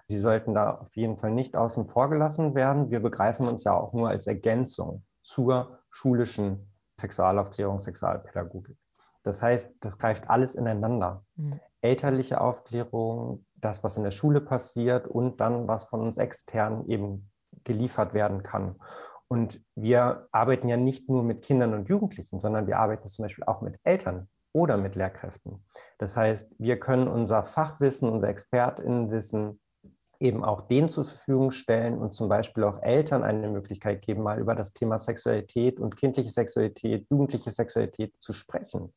Sie 0.09 0.19
sollten 0.19 0.53
da 0.53 0.75
auf 0.75 0.95
jeden 0.95 1.17
Fall 1.17 1.31
nicht 1.31 1.55
außen 1.55 1.87
vor 1.87 2.09
gelassen 2.09 2.55
werden. 2.55 2.91
Wir 2.91 2.99
begreifen 2.99 3.47
uns 3.47 3.63
ja 3.63 3.73
auch 3.73 3.93
nur 3.93 4.09
als 4.09 4.27
Ergänzung 4.27 5.03
zur 5.21 5.79
schulischen 5.89 6.71
Sexualaufklärung, 6.99 7.79
Sexualpädagogik. 7.79 8.77
Das 9.23 9.41
heißt, 9.41 9.69
das 9.79 9.97
greift 9.97 10.29
alles 10.29 10.55
ineinander. 10.55 11.23
Mhm. 11.35 11.59
Elterliche 11.81 12.41
Aufklärung, 12.41 13.45
das, 13.55 13.83
was 13.83 13.97
in 13.97 14.03
der 14.03 14.11
Schule 14.11 14.41
passiert 14.41 15.07
und 15.07 15.39
dann, 15.39 15.67
was 15.67 15.85
von 15.85 16.01
uns 16.01 16.17
extern 16.17 16.85
eben 16.87 17.31
geliefert 17.63 18.13
werden 18.13 18.43
kann. 18.43 18.75
Und 19.27 19.63
wir 19.75 20.27
arbeiten 20.31 20.67
ja 20.67 20.77
nicht 20.77 21.09
nur 21.09 21.23
mit 21.23 21.43
Kindern 21.43 21.73
und 21.73 21.89
Jugendlichen, 21.89 22.39
sondern 22.39 22.67
wir 22.67 22.77
arbeiten 22.77 23.07
zum 23.07 23.23
Beispiel 23.23 23.45
auch 23.45 23.61
mit 23.61 23.79
Eltern 23.83 24.29
oder 24.51 24.77
mit 24.77 24.95
Lehrkräften. 24.95 25.65
Das 25.97 26.15
heißt, 26.15 26.53
wir 26.59 26.79
können 26.79 27.07
unser 27.07 27.43
Fachwissen, 27.43 28.09
unser 28.09 28.27
Expertinnenwissen 28.27 29.59
eben 30.23 30.43
auch 30.43 30.61
denen 30.67 30.89
zur 30.89 31.05
Verfügung 31.05 31.51
stellen 31.51 31.97
und 31.97 32.15
zum 32.15 32.29
Beispiel 32.29 32.63
auch 32.63 32.81
Eltern 32.81 33.23
eine 33.23 33.49
Möglichkeit 33.49 34.01
geben, 34.01 34.23
mal 34.23 34.39
über 34.39 34.55
das 34.55 34.73
Thema 34.73 34.97
Sexualität 34.97 35.79
und 35.79 35.97
kindliche 35.97 36.29
Sexualität, 36.29 37.05
jugendliche 37.09 37.51
Sexualität 37.51 38.13
zu 38.19 38.33
sprechen. 38.33 38.93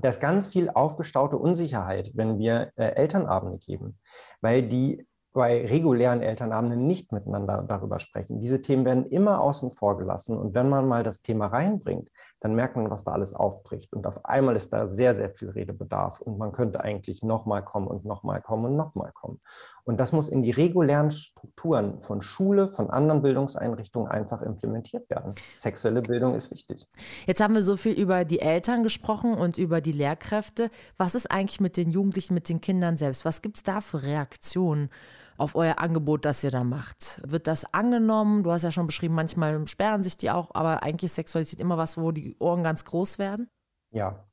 Da 0.00 0.08
ist 0.08 0.20
ganz 0.20 0.46
viel 0.46 0.70
aufgestaute 0.70 1.36
Unsicherheit, 1.36 2.12
wenn 2.14 2.38
wir 2.38 2.70
äh, 2.76 2.94
Elternabende 2.94 3.58
geben, 3.58 3.98
weil 4.40 4.62
die 4.62 5.06
bei 5.32 5.66
regulären 5.66 6.20
Elternabenden 6.20 6.86
nicht 6.86 7.10
miteinander 7.10 7.64
darüber 7.66 7.98
sprechen. 7.98 8.38
Diese 8.38 8.60
Themen 8.60 8.84
werden 8.84 9.06
immer 9.06 9.40
außen 9.40 9.72
vor 9.72 9.96
gelassen. 9.96 10.36
Und 10.36 10.54
wenn 10.54 10.68
man 10.68 10.86
mal 10.86 11.02
das 11.02 11.22
Thema 11.22 11.46
reinbringt, 11.46 12.10
dann 12.40 12.54
merkt 12.54 12.76
man, 12.76 12.90
was 12.90 13.04
da 13.04 13.12
alles 13.12 13.32
aufbricht. 13.32 13.94
Und 13.94 14.06
auf 14.06 14.24
einmal 14.26 14.56
ist 14.56 14.72
da 14.72 14.86
sehr, 14.86 15.14
sehr 15.14 15.30
viel 15.30 15.50
Redebedarf. 15.50 16.20
Und 16.20 16.38
man 16.38 16.52
könnte 16.52 16.80
eigentlich 16.80 17.22
nochmal 17.22 17.64
kommen 17.64 17.86
und 17.86 18.04
nochmal 18.04 18.42
kommen 18.42 18.66
und 18.66 18.76
nochmal 18.76 19.12
kommen. 19.12 19.40
Und 19.84 19.98
das 19.98 20.12
muss 20.12 20.28
in 20.28 20.42
die 20.42 20.50
regulären 20.50 21.10
Strukturen 21.10 22.02
von 22.02 22.20
Schule, 22.20 22.68
von 22.68 22.90
anderen 22.90 23.22
Bildungseinrichtungen 23.22 24.10
einfach 24.10 24.42
implementiert 24.42 25.08
werden. 25.08 25.34
Sexuelle 25.54 26.02
Bildung 26.02 26.34
ist 26.34 26.50
wichtig. 26.50 26.86
Jetzt 27.26 27.40
haben 27.40 27.54
wir 27.54 27.62
so 27.62 27.76
viel 27.76 27.94
über 27.94 28.24
die 28.24 28.40
Eltern 28.40 28.82
gesprochen 28.82 29.34
und 29.34 29.56
über 29.56 29.80
die 29.80 29.92
Lehrkräfte. 29.92 30.70
Was 30.98 31.14
ist 31.14 31.30
eigentlich 31.30 31.60
mit 31.60 31.76
den 31.76 31.90
Jugendlichen, 31.90 32.34
mit 32.34 32.48
den 32.48 32.60
Kindern 32.60 32.96
selbst? 32.96 33.24
Was 33.24 33.40
gibt 33.40 33.56
es 33.56 33.62
da 33.62 33.80
für 33.80 34.02
Reaktionen? 34.02 34.90
Auf 35.36 35.54
euer 35.54 35.78
Angebot, 35.78 36.24
das 36.24 36.44
ihr 36.44 36.50
da 36.50 36.64
macht? 36.64 37.20
Wird 37.26 37.46
das 37.46 37.72
angenommen? 37.72 38.42
Du 38.42 38.52
hast 38.52 38.62
ja 38.62 38.72
schon 38.72 38.86
beschrieben, 38.86 39.14
manchmal 39.14 39.66
sperren 39.66 40.02
sich 40.02 40.16
die 40.16 40.30
auch, 40.30 40.54
aber 40.54 40.82
eigentlich 40.82 41.10
ist 41.10 41.16
Sexualität 41.16 41.60
immer 41.60 41.78
was, 41.78 41.96
wo 41.96 42.12
die 42.12 42.36
Ohren 42.38 42.62
ganz 42.62 42.84
groß 42.84 43.18
werden? 43.18 43.50
Ja. 43.90 44.24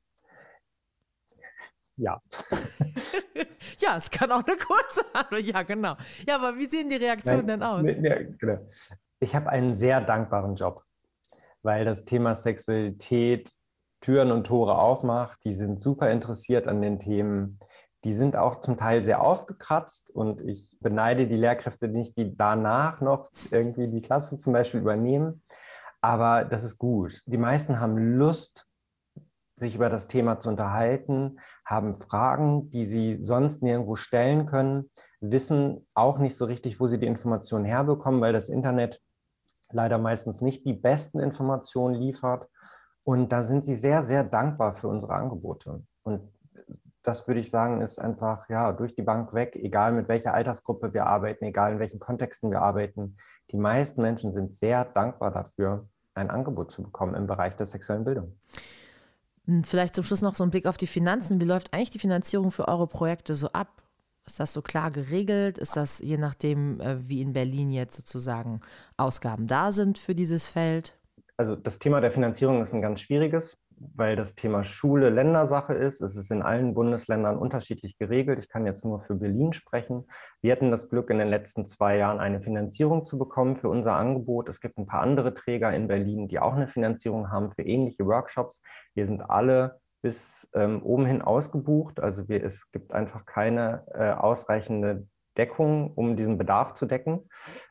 Ja. 1.97 2.21
ja, 3.79 3.97
es 3.97 4.09
kann 4.09 4.31
auch 4.31 4.45
eine 4.45 4.55
kurze 4.55 5.03
Antwort. 5.13 5.41
Ja, 5.43 5.63
genau. 5.63 5.95
Ja, 6.25 6.35
aber 6.35 6.57
wie 6.57 6.67
sehen 6.67 6.89
die 6.89 6.95
Reaktionen 6.95 7.45
Nein, 7.45 7.59
denn 7.59 7.63
aus? 7.63 7.83
Ne, 7.83 8.35
genau. 8.38 8.57
Ich 9.19 9.35
habe 9.35 9.49
einen 9.49 9.75
sehr 9.75 9.99
dankbaren 9.99 10.55
Job, 10.55 10.83
weil 11.62 11.83
das 11.83 12.05
Thema 12.05 12.35
Sexualität 12.35 13.53
Türen 14.01 14.31
und 14.31 14.45
Tore 14.45 14.77
aufmacht. 14.77 15.43
Die 15.43 15.53
sind 15.53 15.81
super 15.81 16.09
interessiert 16.09 16.67
an 16.67 16.81
den 16.81 16.99
Themen 16.99 17.59
die 18.03 18.13
sind 18.13 18.35
auch 18.35 18.62
zum 18.62 18.77
Teil 18.77 19.03
sehr 19.03 19.21
aufgekratzt 19.21 20.09
und 20.09 20.41
ich 20.41 20.77
beneide 20.79 21.27
die 21.27 21.35
Lehrkräfte 21.35 21.88
nicht, 21.88 22.17
die 22.17 22.35
danach 22.35 23.01
noch 23.01 23.29
irgendwie 23.51 23.88
die 23.88 24.01
Klasse 24.01 24.38
zum 24.38 24.53
Beispiel 24.53 24.79
übernehmen. 24.79 25.43
Aber 26.01 26.45
das 26.45 26.63
ist 26.63 26.77
gut. 26.77 27.21
Die 27.25 27.38
meisten 27.38 27.79
haben 27.79 27.97
Lust, 27.97 28.65
sich 29.55 29.75
über 29.75 29.89
das 29.89 30.07
Thema 30.07 30.39
zu 30.39 30.47
unterhalten, 30.47 31.39
haben 31.65 31.95
Fragen, 31.95 32.71
die 32.71 32.85
sie 32.85 33.19
sonst 33.21 33.62
nirgendwo 33.62 33.97
stellen 33.97 34.45
können, 34.45 34.89
wissen 35.19 35.85
auch 35.93 36.17
nicht 36.17 36.38
so 36.38 36.45
richtig, 36.45 36.79
wo 36.79 36.88
sie 36.88 36.99
die 36.99 37.07
Informationen 37.07 37.65
herbekommen, 37.65 38.21
weil 38.21 38.31
das 38.31 38.47
Internet 38.47 39.01
leider 39.71 39.97
meistens 39.97 40.39
nicht 40.39 40.65
die 40.65 40.73
besten 40.73 41.19
Informationen 41.19 41.95
liefert. 41.95 42.47
Und 43.03 43.33
da 43.33 43.43
sind 43.43 43.65
sie 43.65 43.75
sehr, 43.75 44.03
sehr 44.03 44.23
dankbar 44.23 44.75
für 44.75 44.88
unsere 44.88 45.13
Angebote. 45.13 45.83
Und 46.03 46.21
das 47.03 47.27
würde 47.27 47.39
ich 47.39 47.49
sagen, 47.49 47.81
ist 47.81 47.99
einfach 47.99 48.49
ja 48.49 48.71
durch 48.73 48.93
die 48.93 49.01
Bank 49.01 49.33
weg, 49.33 49.55
egal 49.55 49.93
mit 49.93 50.07
welcher 50.07 50.33
Altersgruppe 50.33 50.93
wir 50.93 51.05
arbeiten, 51.05 51.45
egal 51.45 51.73
in 51.73 51.79
welchen 51.79 51.99
Kontexten 51.99 52.51
wir 52.51 52.62
arbeiten. 52.62 53.17
Die 53.51 53.57
meisten 53.57 54.01
Menschen 54.01 54.31
sind 54.31 54.53
sehr 54.53 54.85
dankbar 54.85 55.31
dafür, 55.31 55.88
ein 56.13 56.29
Angebot 56.29 56.71
zu 56.71 56.83
bekommen 56.83 57.15
im 57.15 57.27
Bereich 57.27 57.55
der 57.55 57.65
sexuellen 57.65 58.03
Bildung. 58.03 58.38
Hm, 59.45 59.63
vielleicht 59.63 59.95
zum 59.95 60.03
Schluss 60.03 60.21
noch 60.21 60.35
so 60.35 60.43
ein 60.43 60.51
Blick 60.51 60.65
auf 60.65 60.77
die 60.77 60.88
Finanzen. 60.88 61.39
Wie 61.39 61.45
läuft 61.45 61.73
eigentlich 61.73 61.89
die 61.89 61.99
Finanzierung 61.99 62.51
für 62.51 62.67
eure 62.67 62.88
Projekte 62.88 63.33
so 63.33 63.51
ab? 63.51 63.81
Ist 64.25 64.39
das 64.39 64.53
so 64.53 64.62
klar 64.62 64.91
geregelt? 64.91 65.57
Ist 65.57 65.75
das 65.75 65.99
je 65.99 66.17
nachdem, 66.17 66.81
äh, 66.81 67.07
wie 67.07 67.21
in 67.21 67.33
Berlin 67.33 67.71
jetzt 67.71 67.95
sozusagen 67.95 68.59
Ausgaben 68.97 69.47
da 69.47 69.71
sind 69.71 69.97
für 69.97 70.13
dieses 70.13 70.47
Feld? 70.47 70.95
Also 71.38 71.55
das 71.55 71.79
Thema 71.79 72.01
der 72.01 72.12
Finanzierung 72.12 72.62
ist 72.62 72.73
ein 72.73 72.81
ganz 72.81 72.99
schwieriges 72.99 73.57
weil 73.96 74.15
das 74.15 74.36
Thema 74.36 74.63
Schule 74.63 75.10
Ländersache 75.10 75.74
ist. 75.74 76.02
Es 76.02 76.15
ist 76.15 76.32
in 76.32 76.42
allen 76.42 76.74
Bundesländern 76.74 77.38
unterschiedlich 77.38 77.98
geregelt. 77.98 78.39
Ich 78.39 78.50
kann 78.50 78.65
jetzt 78.65 78.86
nur 78.86 79.02
für 79.02 79.15
Berlin 79.15 79.54
sprechen. 79.54 80.06
Wir 80.42 80.52
hatten 80.52 80.72
das 80.72 80.89
Glück, 80.89 81.10
in 81.10 81.20
den 81.20 81.30
letzten 81.30 81.65
zwei 81.65 81.98
Jahren 81.98 82.20
eine 82.20 82.42
Finanzierung 82.42 83.06
zu 83.06 83.18
bekommen 83.18 83.58
für 83.58 83.70
unser 83.70 83.96
Angebot. 83.96 84.50
Es 84.50 84.62
gibt 84.62 84.78
ein 84.78 84.86
paar 84.86 85.02
andere 85.02 85.34
Träger 85.34 85.74
in 85.74 85.88
Berlin, 85.88 86.28
die 86.28 86.39
auch 86.39 86.54
eine 86.54 86.68
Finanzierung 86.68 87.32
haben 87.32 87.52
für 87.52 87.63
ähnliche 87.63 88.06
Workshops. 88.06 88.62
Wir 88.94 89.06
sind 89.06 89.22
alle 89.22 89.80
bis 90.02 90.50
ähm, 90.54 90.82
oben 90.84 91.06
hin 91.06 91.22
ausgebucht. 91.22 92.00
Also 92.00 92.28
wir, 92.30 92.44
es 92.44 92.72
gibt 92.72 92.94
einfach 92.94 93.26
keine 93.26 93.84
äh, 93.94 94.12
ausreichende 94.12 95.08
Deckung, 95.38 95.94
um 95.94 96.15
diesen 96.15 96.38
Bedarf 96.38 96.74
zu 96.74 96.86
decken. 96.86 97.30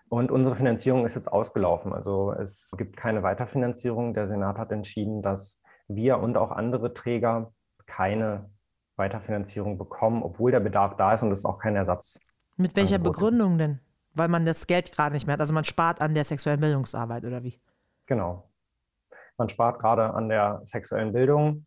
Und 0.09 0.31
unsere 0.31 0.57
Finanzierung 0.57 1.05
ist 1.05 1.17
jetzt 1.17 1.31
ausgelaufen. 1.31 1.93
Also 1.93 2.33
es 2.33 2.71
gibt 2.77 2.97
keine 2.97 3.23
Weiterfinanzierung. 3.23 4.15
Der 4.15 4.27
Senat 4.27 4.59
hat 4.59 4.73
entschieden, 4.73 5.23
dass 5.23 5.61
wir 5.89 6.19
und 6.19 6.37
auch 6.37 6.53
andere 6.53 6.95
Träger 6.95 7.53
keine 7.87 8.51
Weiterfinanzierung 8.97 9.79
bekommen, 9.79 10.23
obwohl 10.23 10.51
der 10.51 10.61
Bedarf 10.61 10.97
da 10.97 11.15
ist 11.15 11.23
und 11.23 11.33
es 11.33 11.45
auch 11.45 11.59
kein 11.59 11.77
Ersatz. 11.77 12.21
Mit 12.57 12.77
welcher 12.77 12.97
Angebot 12.97 13.15
Begründung 13.15 13.59
denn? 13.59 13.81
Weil 14.15 14.29
man 14.29 14.45
das 14.45 14.67
Geld 14.67 14.93
gerade 14.93 15.15
nicht 15.15 15.27
mehr 15.27 15.35
hat. 15.35 15.41
Also 15.41 15.55
man 15.55 15.65
spart 15.65 16.01
an 16.01 16.15
der 16.15 16.25
sexuellen 16.25 16.61
Bildungsarbeit 16.61 17.25
oder 17.25 17.43
wie? 17.43 17.61
Genau. 18.07 18.51
Man 19.37 19.49
spart 19.49 19.79
gerade 19.79 20.13
an 20.15 20.29
der 20.29 20.63
sexuellen 20.65 21.13
Bildung, 21.13 21.67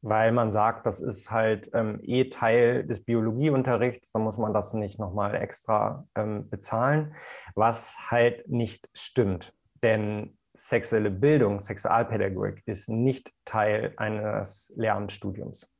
weil 0.00 0.32
man 0.32 0.52
sagt, 0.52 0.86
das 0.86 1.00
ist 1.00 1.30
halt 1.30 1.70
ähm, 1.74 2.00
eh 2.02 2.30
Teil 2.30 2.86
des 2.86 3.04
Biologieunterrichts, 3.04 4.12
da 4.12 4.18
muss 4.18 4.38
man 4.38 4.54
das 4.54 4.72
nicht 4.72 4.98
nochmal 4.98 5.34
extra 5.34 6.06
ähm, 6.14 6.48
bezahlen, 6.48 7.14
was 7.54 8.10
halt 8.10 8.48
nicht 8.48 8.88
stimmt. 8.94 9.52
Denn 9.82 10.38
sexuelle 10.54 11.10
Bildung, 11.10 11.60
Sexualpädagogik 11.60 12.62
ist 12.66 12.88
nicht 12.88 13.32
Teil 13.44 13.92
eines 13.96 14.72
Lehramtsstudiums. 14.76 15.70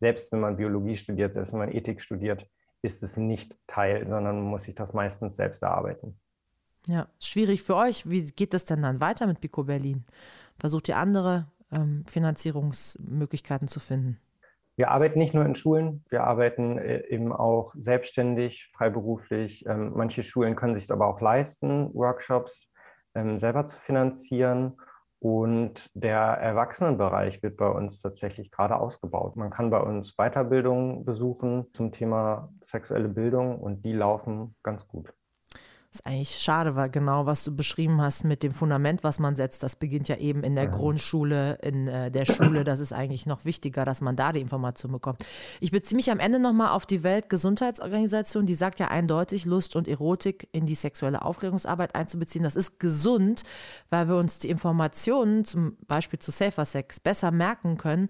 Selbst 0.00 0.32
wenn 0.32 0.40
man 0.40 0.56
Biologie 0.56 0.96
studiert, 0.96 1.32
selbst 1.32 1.52
wenn 1.52 1.60
man 1.60 1.72
Ethik 1.72 2.00
studiert, 2.00 2.48
ist 2.82 3.02
es 3.02 3.16
nicht 3.16 3.56
Teil, 3.66 4.06
sondern 4.08 4.36
man 4.36 4.44
muss 4.44 4.64
sich 4.64 4.74
das 4.74 4.92
meistens 4.92 5.36
selbst 5.36 5.62
erarbeiten. 5.62 6.18
Ja, 6.86 7.08
schwierig 7.18 7.62
für 7.62 7.76
euch. 7.76 8.08
Wie 8.08 8.26
geht 8.26 8.52
das 8.52 8.64
denn 8.64 8.82
dann 8.82 9.00
weiter 9.00 9.26
mit 9.26 9.40
Pico 9.40 9.64
Berlin? 9.64 10.04
Versucht 10.58 10.88
ihr 10.88 10.98
andere 10.98 11.46
ähm, 11.72 12.04
Finanzierungsmöglichkeiten 12.06 13.68
zu 13.68 13.80
finden? 13.80 14.20
Wir 14.76 14.90
arbeiten 14.90 15.18
nicht 15.18 15.34
nur 15.34 15.46
in 15.46 15.54
Schulen, 15.54 16.04
wir 16.10 16.24
arbeiten 16.24 16.78
äh, 16.78 17.06
eben 17.06 17.32
auch 17.32 17.74
selbstständig, 17.78 18.70
freiberuflich. 18.74 19.64
Ähm, 19.66 19.92
manche 19.94 20.22
Schulen 20.22 20.56
können 20.56 20.74
sich 20.74 20.84
es 20.84 20.90
aber 20.90 21.06
auch 21.06 21.20
leisten, 21.20 21.94
Workshops 21.94 22.70
ähm, 23.14 23.38
selber 23.38 23.66
zu 23.66 23.78
finanzieren. 23.80 24.76
Und 25.20 25.90
der 25.94 26.20
Erwachsenenbereich 26.20 27.42
wird 27.42 27.56
bei 27.56 27.68
uns 27.68 28.02
tatsächlich 28.02 28.50
gerade 28.50 28.76
ausgebaut. 28.76 29.36
Man 29.36 29.50
kann 29.50 29.70
bei 29.70 29.80
uns 29.80 30.16
Weiterbildungen 30.16 31.06
besuchen 31.06 31.66
zum 31.72 31.92
Thema 31.92 32.52
sexuelle 32.64 33.08
Bildung 33.08 33.58
und 33.58 33.84
die 33.86 33.92
laufen 33.92 34.54
ganz 34.62 34.86
gut. 34.86 35.14
Das 35.94 36.00
ist 36.00 36.06
eigentlich 36.06 36.38
schade, 36.40 36.74
weil 36.74 36.90
genau 36.90 37.24
was 37.26 37.44
du 37.44 37.54
beschrieben 37.54 38.02
hast 38.02 38.24
mit 38.24 38.42
dem 38.42 38.50
Fundament, 38.50 39.04
was 39.04 39.20
man 39.20 39.36
setzt, 39.36 39.62
das 39.62 39.76
beginnt 39.76 40.08
ja 40.08 40.16
eben 40.16 40.42
in 40.42 40.56
der 40.56 40.64
ja. 40.64 40.70
Grundschule, 40.70 41.60
in 41.62 41.86
äh, 41.86 42.10
der 42.10 42.24
Schule. 42.24 42.64
Das 42.64 42.80
ist 42.80 42.92
eigentlich 42.92 43.26
noch 43.26 43.44
wichtiger, 43.44 43.84
dass 43.84 44.00
man 44.00 44.16
da 44.16 44.32
die 44.32 44.40
Information 44.40 44.90
bekommt. 44.90 45.24
Ich 45.60 45.70
beziehe 45.70 45.94
mich 45.94 46.10
am 46.10 46.18
Ende 46.18 46.40
nochmal 46.40 46.70
auf 46.70 46.84
die 46.84 47.04
Weltgesundheitsorganisation. 47.04 48.44
Die 48.44 48.54
sagt 48.54 48.80
ja 48.80 48.88
eindeutig, 48.88 49.44
Lust 49.44 49.76
und 49.76 49.86
Erotik 49.86 50.48
in 50.50 50.66
die 50.66 50.74
sexuelle 50.74 51.22
Aufklärungsarbeit 51.22 51.94
einzubeziehen. 51.94 52.42
Das 52.42 52.56
ist 52.56 52.80
gesund, 52.80 53.44
weil 53.88 54.08
wir 54.08 54.16
uns 54.16 54.40
die 54.40 54.50
Informationen 54.50 55.44
zum 55.44 55.76
Beispiel 55.86 56.18
zu 56.18 56.32
Safer 56.32 56.64
Sex 56.64 56.98
besser 56.98 57.30
merken 57.30 57.76
können 57.76 58.08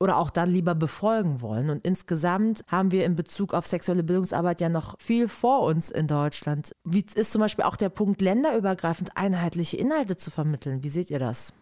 oder 0.00 0.16
auch 0.16 0.30
dann 0.30 0.50
lieber 0.50 0.74
befolgen 0.74 1.40
wollen. 1.40 1.70
Und 1.70 1.84
insgesamt 1.84 2.64
haben 2.68 2.90
wir 2.90 3.04
in 3.04 3.16
Bezug 3.16 3.54
auf 3.54 3.66
sexuelle 3.66 4.02
Bildungsarbeit 4.02 4.60
ja 4.60 4.68
noch 4.68 4.94
viel 4.98 5.28
vor 5.28 5.62
uns 5.62 5.90
in 5.90 6.06
Deutschland. 6.06 6.72
Wie 6.84 7.04
ist 7.14 7.32
zum 7.32 7.40
Beispiel 7.40 7.64
auch 7.64 7.76
der 7.76 7.88
Punkt, 7.88 8.20
länderübergreifend 8.20 9.16
einheitliche 9.16 9.76
Inhalte 9.76 10.16
zu 10.16 10.30
vermitteln? 10.30 10.82
Wie 10.84 10.88
seht 10.88 11.10
ihr 11.10 11.18
das? 11.18 11.52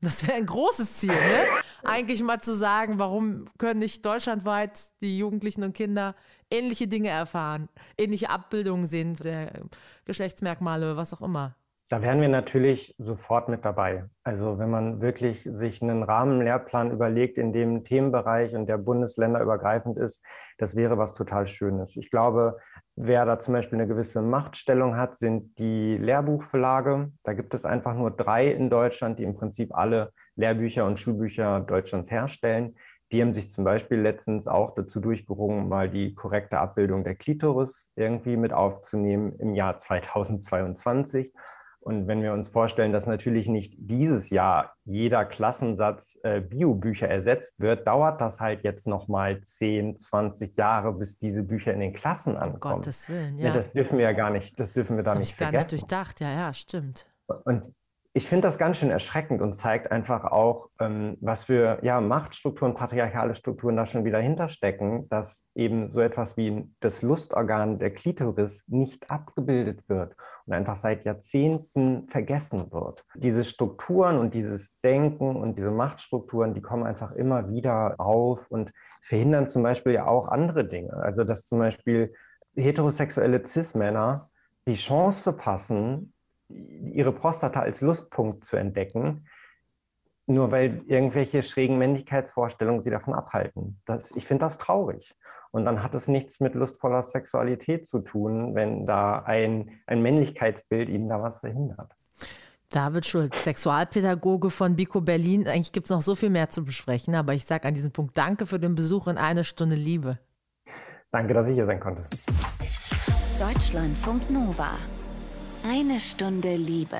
Das 0.00 0.26
wäre 0.26 0.36
ein 0.36 0.46
großes 0.46 0.94
Ziel, 0.94 1.12
ne? 1.12 1.44
Eigentlich 1.84 2.22
mal 2.22 2.40
zu 2.40 2.56
sagen, 2.56 2.98
warum 2.98 3.46
können 3.58 3.80
nicht 3.80 4.04
deutschlandweit 4.04 4.80
die 5.00 5.18
Jugendlichen 5.18 5.62
und 5.62 5.74
Kinder 5.74 6.14
ähnliche 6.50 6.88
Dinge 6.88 7.08
erfahren, 7.08 7.68
ähnliche 7.98 8.30
Abbildungen 8.30 8.86
sehen, 8.86 9.14
der 9.14 9.64
Geschlechtsmerkmale, 10.04 10.96
was 10.96 11.12
auch 11.12 11.20
immer. 11.20 11.56
Da 11.90 12.02
wären 12.02 12.20
wir 12.20 12.28
natürlich 12.28 12.94
sofort 12.98 13.48
mit 13.48 13.64
dabei. 13.64 14.04
Also 14.22 14.58
wenn 14.58 14.68
man 14.68 15.00
wirklich 15.00 15.48
sich 15.50 15.80
einen 15.80 16.02
Rahmenlehrplan 16.02 16.90
überlegt, 16.90 17.38
in 17.38 17.54
dem 17.54 17.82
Themenbereich 17.82 18.54
und 18.54 18.66
der 18.66 18.76
bundesländerübergreifend 18.76 19.96
ist, 19.96 20.22
das 20.58 20.76
wäre 20.76 20.98
was 20.98 21.14
total 21.14 21.46
Schönes. 21.46 21.96
Ich 21.96 22.10
glaube, 22.10 22.58
wer 22.94 23.24
da 23.24 23.38
zum 23.38 23.54
Beispiel 23.54 23.78
eine 23.78 23.88
gewisse 23.88 24.20
Machtstellung 24.20 24.98
hat, 24.98 25.16
sind 25.16 25.58
die 25.58 25.96
Lehrbuchverlage. 25.96 27.10
Da 27.22 27.32
gibt 27.32 27.54
es 27.54 27.64
einfach 27.64 27.94
nur 27.94 28.10
drei 28.10 28.48
in 28.48 28.68
Deutschland, 28.68 29.18
die 29.18 29.24
im 29.24 29.34
Prinzip 29.34 29.74
alle 29.74 30.12
Lehrbücher 30.36 30.84
und 30.84 31.00
Schulbücher 31.00 31.60
Deutschlands 31.60 32.10
herstellen. 32.10 32.76
Die 33.12 33.22
haben 33.22 33.32
sich 33.32 33.48
zum 33.48 33.64
Beispiel 33.64 33.98
letztens 33.98 34.46
auch 34.46 34.74
dazu 34.74 35.00
durchgerungen, 35.00 35.70
mal 35.70 35.88
die 35.88 36.14
korrekte 36.14 36.58
Abbildung 36.58 37.02
der 37.02 37.14
Klitoris 37.14 37.90
irgendwie 37.96 38.36
mit 38.36 38.52
aufzunehmen 38.52 39.32
im 39.38 39.54
Jahr 39.54 39.78
2022. 39.78 41.32
Und 41.80 42.06
wenn 42.06 42.22
wir 42.22 42.32
uns 42.32 42.48
vorstellen, 42.48 42.92
dass 42.92 43.06
natürlich 43.06 43.48
nicht 43.48 43.74
dieses 43.78 44.30
Jahr 44.30 44.74
jeder 44.84 45.24
Klassensatz 45.24 46.18
äh, 46.22 46.40
Biobücher 46.40 47.08
ersetzt 47.08 47.60
wird, 47.60 47.86
dauert 47.86 48.20
das 48.20 48.40
halt 48.40 48.62
jetzt 48.64 48.86
nochmal 48.86 49.40
10, 49.42 49.96
20 49.96 50.56
Jahre, 50.56 50.92
bis 50.92 51.18
diese 51.18 51.42
Bücher 51.42 51.72
in 51.72 51.80
den 51.80 51.92
Klassen 51.92 52.36
ankommen. 52.36 52.74
Um 52.74 52.80
Gottes 52.80 53.08
Willen, 53.08 53.38
ja. 53.38 53.48
ja. 53.48 53.54
Das 53.54 53.72
dürfen 53.72 53.98
wir 53.98 54.04
ja 54.04 54.12
gar 54.12 54.30
nicht, 54.30 54.58
das 54.58 54.72
dürfen 54.72 54.96
wir 54.96 55.04
da 55.04 55.12
das 55.12 55.20
nicht 55.20 55.30
ich 55.30 55.36
vergessen. 55.36 55.52
gar 55.52 55.72
nicht 55.72 55.82
durchdacht, 55.82 56.20
ja, 56.20 56.30
ja, 56.30 56.52
stimmt. 56.52 57.06
Und 57.44 57.72
ich 58.18 58.26
finde 58.26 58.48
das 58.48 58.58
ganz 58.58 58.78
schön 58.78 58.90
erschreckend 58.90 59.40
und 59.40 59.52
zeigt 59.52 59.92
einfach 59.92 60.24
auch, 60.24 60.70
ähm, 60.80 61.16
was 61.20 61.44
für 61.44 61.78
ja, 61.82 62.00
Machtstrukturen, 62.00 62.74
patriarchale 62.74 63.36
Strukturen 63.36 63.76
da 63.76 63.86
schon 63.86 64.04
wieder 64.04 64.18
hinterstecken, 64.18 65.08
dass 65.08 65.46
eben 65.54 65.92
so 65.92 66.00
etwas 66.00 66.36
wie 66.36 66.68
das 66.80 67.02
Lustorgan 67.02 67.78
der 67.78 67.94
Klitoris 67.94 68.64
nicht 68.66 69.08
abgebildet 69.08 69.88
wird 69.88 70.16
und 70.46 70.52
einfach 70.52 70.74
seit 70.74 71.04
Jahrzehnten 71.04 72.08
vergessen 72.08 72.72
wird. 72.72 73.04
Diese 73.14 73.44
Strukturen 73.44 74.18
und 74.18 74.34
dieses 74.34 74.80
Denken 74.80 75.36
und 75.36 75.56
diese 75.56 75.70
Machtstrukturen, 75.70 76.54
die 76.54 76.60
kommen 76.60 76.86
einfach 76.86 77.12
immer 77.12 77.48
wieder 77.48 77.94
auf 78.00 78.50
und 78.50 78.72
verhindern 79.00 79.48
zum 79.48 79.62
Beispiel 79.62 79.92
ja 79.92 80.08
auch 80.08 80.26
andere 80.26 80.66
Dinge. 80.66 80.92
Also 80.92 81.22
dass 81.22 81.46
zum 81.46 81.60
Beispiel 81.60 82.12
heterosexuelle 82.56 83.46
Cis-Männer 83.46 84.28
die 84.66 84.74
Chance 84.74 85.22
verpassen, 85.22 86.12
ihre 86.48 87.12
Prostata 87.12 87.60
als 87.60 87.80
Lustpunkt 87.80 88.44
zu 88.44 88.56
entdecken, 88.56 89.26
nur 90.26 90.50
weil 90.50 90.82
irgendwelche 90.86 91.42
schrägen 91.42 91.78
Männlichkeitsvorstellungen 91.78 92.82
sie 92.82 92.90
davon 92.90 93.14
abhalten. 93.14 93.80
Das, 93.86 94.10
ich 94.12 94.26
finde 94.26 94.44
das 94.44 94.58
traurig. 94.58 95.14
Und 95.50 95.64
dann 95.64 95.82
hat 95.82 95.94
es 95.94 96.08
nichts 96.08 96.40
mit 96.40 96.54
lustvoller 96.54 97.02
Sexualität 97.02 97.86
zu 97.86 98.00
tun, 98.00 98.54
wenn 98.54 98.86
da 98.86 99.20
ein, 99.20 99.80
ein 99.86 100.02
Männlichkeitsbild 100.02 100.90
ihnen 100.90 101.08
da 101.08 101.22
was 101.22 101.40
verhindert. 101.40 101.92
David 102.70 103.06
Schulz, 103.06 103.44
Sexualpädagoge 103.44 104.50
von 104.50 104.76
Bico 104.76 105.00
Berlin. 105.00 105.48
Eigentlich 105.48 105.72
gibt 105.72 105.86
es 105.86 105.90
noch 105.90 106.02
so 106.02 106.14
viel 106.14 106.28
mehr 106.28 106.50
zu 106.50 106.64
besprechen, 106.64 107.14
aber 107.14 107.32
ich 107.32 107.46
sage 107.46 107.66
an 107.66 107.72
diesem 107.72 107.92
Punkt 107.92 108.18
Danke 108.18 108.44
für 108.44 108.58
den 108.58 108.74
Besuch 108.74 109.06
in 109.06 109.16
eine 109.16 109.44
Stunde 109.44 109.74
Liebe. 109.74 110.18
Danke, 111.10 111.32
dass 111.32 111.48
ich 111.48 111.54
hier 111.54 111.64
sein 111.64 111.80
konnte. 111.80 112.02
Deutschlandfunk 113.40 114.28
Nova. 114.28 114.72
Eine 115.64 115.98
Stunde 115.98 116.54
Liebe. 116.56 116.98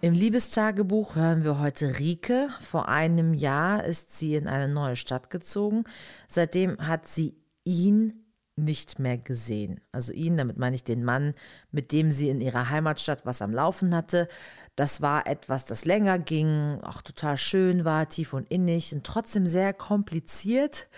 Im 0.00 0.12
Liebestagebuch 0.12 1.14
hören 1.14 1.44
wir 1.44 1.58
heute 1.58 1.98
Rike. 1.98 2.48
Vor 2.60 2.88
einem 2.88 3.34
Jahr 3.34 3.84
ist 3.84 4.16
sie 4.16 4.34
in 4.34 4.48
eine 4.48 4.72
neue 4.72 4.96
Stadt 4.96 5.30
gezogen. 5.30 5.84
Seitdem 6.26 6.78
hat 6.78 7.06
sie 7.06 7.36
ihn 7.64 8.24
nicht 8.56 8.98
mehr 8.98 9.18
gesehen. 9.18 9.80
Also 9.92 10.12
ihn, 10.12 10.38
damit 10.38 10.56
meine 10.56 10.74
ich 10.74 10.84
den 10.84 11.04
Mann, 11.04 11.34
mit 11.70 11.92
dem 11.92 12.10
sie 12.10 12.30
in 12.30 12.40
ihrer 12.40 12.70
Heimatstadt 12.70 13.26
was 13.26 13.42
am 13.42 13.52
Laufen 13.52 13.94
hatte. 13.94 14.28
Das 14.74 15.02
war 15.02 15.26
etwas, 15.26 15.66
das 15.66 15.84
länger 15.84 16.18
ging, 16.18 16.80
auch 16.82 17.02
total 17.02 17.36
schön 17.36 17.84
war, 17.84 18.08
tief 18.08 18.32
und 18.32 18.50
innig 18.50 18.94
und 18.94 19.04
trotzdem 19.04 19.46
sehr 19.46 19.74
kompliziert, 19.74 20.88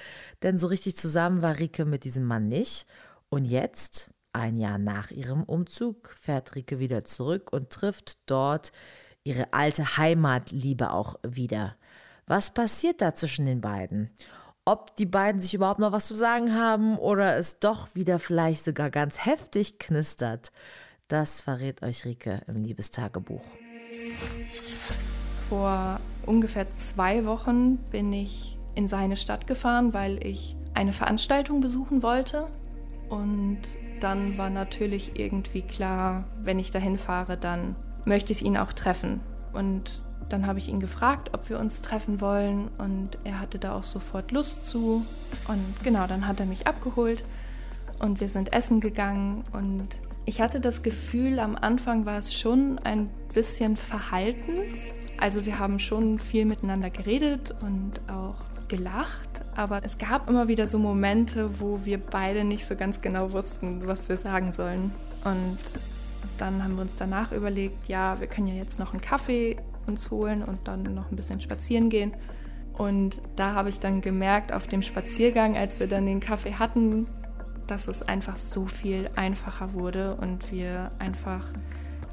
denn 0.42 0.56
so 0.56 0.68
richtig 0.68 0.96
zusammen 0.96 1.42
war 1.42 1.58
Rike 1.58 1.84
mit 1.84 2.04
diesem 2.04 2.24
Mann 2.24 2.48
nicht. 2.48 2.86
Und 3.28 3.44
jetzt, 3.44 4.10
ein 4.38 4.57
Jahr 4.57 4.79
nach 4.79 5.11
ihrem 5.11 5.42
Umzug 5.42 6.14
fährt 6.20 6.55
Rike 6.55 6.79
wieder 6.79 7.05
zurück 7.05 7.53
und 7.53 7.70
trifft 7.70 8.18
dort 8.31 8.72
ihre 9.24 9.53
alte 9.53 9.96
Heimatliebe 9.96 10.92
auch 10.92 11.16
wieder. 11.27 11.77
Was 12.27 12.53
passiert 12.53 13.01
da 13.01 13.14
zwischen 13.14 13.46
den 13.46 13.61
beiden? 13.61 14.11
ob 14.68 14.94
die 14.96 15.07
beiden 15.07 15.40
sich 15.40 15.55
überhaupt 15.55 15.81
noch 15.81 15.92
was 15.92 16.07
zu 16.07 16.14
sagen 16.14 16.55
haben 16.55 16.98
oder 16.98 17.38
es 17.38 17.59
doch 17.59 17.94
wieder 17.94 18.18
vielleicht 18.18 18.64
sogar 18.66 18.90
ganz 18.90 19.24
heftig 19.24 19.79
knistert, 19.79 20.53
das 21.09 21.40
verrät 21.40 21.83
euch 21.83 22.05
Rike 22.05 22.42
im 22.46 22.62
Liebestagebuch. 22.62 23.44
Vor 25.48 26.01
ungefähr 26.27 26.70
zwei 26.74 27.24
Wochen 27.24 27.79
bin 27.90 28.12
ich 28.12 28.59
in 28.74 28.88
seine 28.88 29.16
Stadt 29.16 29.46
gefahren, 29.46 29.94
weil 29.94 30.22
ich 30.22 30.55
eine 30.74 30.92
Veranstaltung 30.92 31.62
besuchen 31.62 32.03
wollte. 32.03 32.46
Und 33.09 33.61
dann 34.00 34.38
war 34.38 34.50
natürlich 34.50 35.18
irgendwie 35.18 35.62
klar, 35.62 36.24
wenn 36.42 36.58
ich 36.58 36.70
dahin 36.70 36.98
fahre, 36.98 37.37
dann 37.37 37.76
möchte 38.04 38.32
ich 38.32 38.44
ihn 38.44 38.56
auch 38.56 38.72
treffen. 38.72 39.20
Und 39.52 40.02
dann 40.28 40.46
habe 40.46 40.58
ich 40.58 40.68
ihn 40.68 40.80
gefragt, 40.80 41.30
ob 41.32 41.48
wir 41.48 41.58
uns 41.58 41.80
treffen 41.80 42.20
wollen 42.20 42.68
und 42.78 43.18
er 43.24 43.40
hatte 43.40 43.58
da 43.58 43.74
auch 43.74 43.84
sofort 43.84 44.30
Lust 44.30 44.66
zu. 44.66 45.04
Und 45.48 45.74
genau, 45.82 46.06
dann 46.06 46.26
hat 46.26 46.40
er 46.40 46.46
mich 46.46 46.66
abgeholt 46.66 47.24
und 48.00 48.20
wir 48.20 48.28
sind 48.28 48.52
essen 48.52 48.80
gegangen 48.80 49.42
und 49.52 49.98
ich 50.26 50.42
hatte 50.42 50.61
das 50.61 50.82
Gefühl, 50.82 51.38
am 51.38 51.56
Anfang 51.56 52.04
war 52.04 52.18
es 52.18 52.34
schon 52.34 52.78
ein 52.80 53.08
bisschen 53.32 53.76
verhalten. 53.76 54.58
Also 55.18 55.46
wir 55.46 55.58
haben 55.58 55.78
schon 55.78 56.18
viel 56.18 56.44
miteinander 56.44 56.90
geredet 56.90 57.54
und 57.62 58.00
auch 58.08 58.37
gelacht, 58.68 59.42
aber 59.57 59.85
es 59.85 59.98
gab 59.98 60.28
immer 60.28 60.48
wieder 60.48 60.68
so 60.68 60.78
Momente, 60.78 61.61
wo 61.61 61.85
wir 61.85 61.98
beide 61.98 62.44
nicht 62.44 62.64
so 62.64 62.76
ganz 62.76 63.00
genau 63.00 63.33
wussten, 63.33 63.87
was 63.87 64.09
wir 64.09 64.16
sagen 64.16 64.52
sollen. 64.52 64.92
Und 65.24 65.59
dann 66.38 66.62
haben 66.62 66.76
wir 66.76 66.83
uns 66.83 66.96
danach 66.96 67.33
überlegt, 67.33 67.88
ja, 67.88 68.20
wir 68.20 68.26
können 68.26 68.46
ja 68.46 68.54
jetzt 68.54 68.78
noch 68.78 68.92
einen 68.92 69.00
Kaffee 69.00 69.57
uns 69.87 70.11
holen 70.11 70.42
und 70.42 70.68
dann 70.68 70.83
noch 70.83 71.11
ein 71.11 71.16
bisschen 71.16 71.40
spazieren 71.40 71.88
gehen. 71.88 72.12
Und 72.74 73.20
da 73.35 73.54
habe 73.54 73.70
ich 73.70 73.81
dann 73.81 74.00
gemerkt 74.00 74.52
auf 74.52 74.68
dem 74.68 74.83
Spaziergang, 74.83 75.57
als 75.57 75.81
wir 75.81 75.88
dann 75.88 76.07
den 76.07 76.20
Kaffee 76.20 76.54
hatten, 76.54 77.07
dass 77.66 77.88
es 77.88 78.02
einfach 78.02 78.37
so 78.37 78.66
viel 78.66 79.11
einfacher 79.16 79.72
wurde 79.72 80.14
und 80.14 80.52
wir 80.52 80.92
einfach 80.98 81.44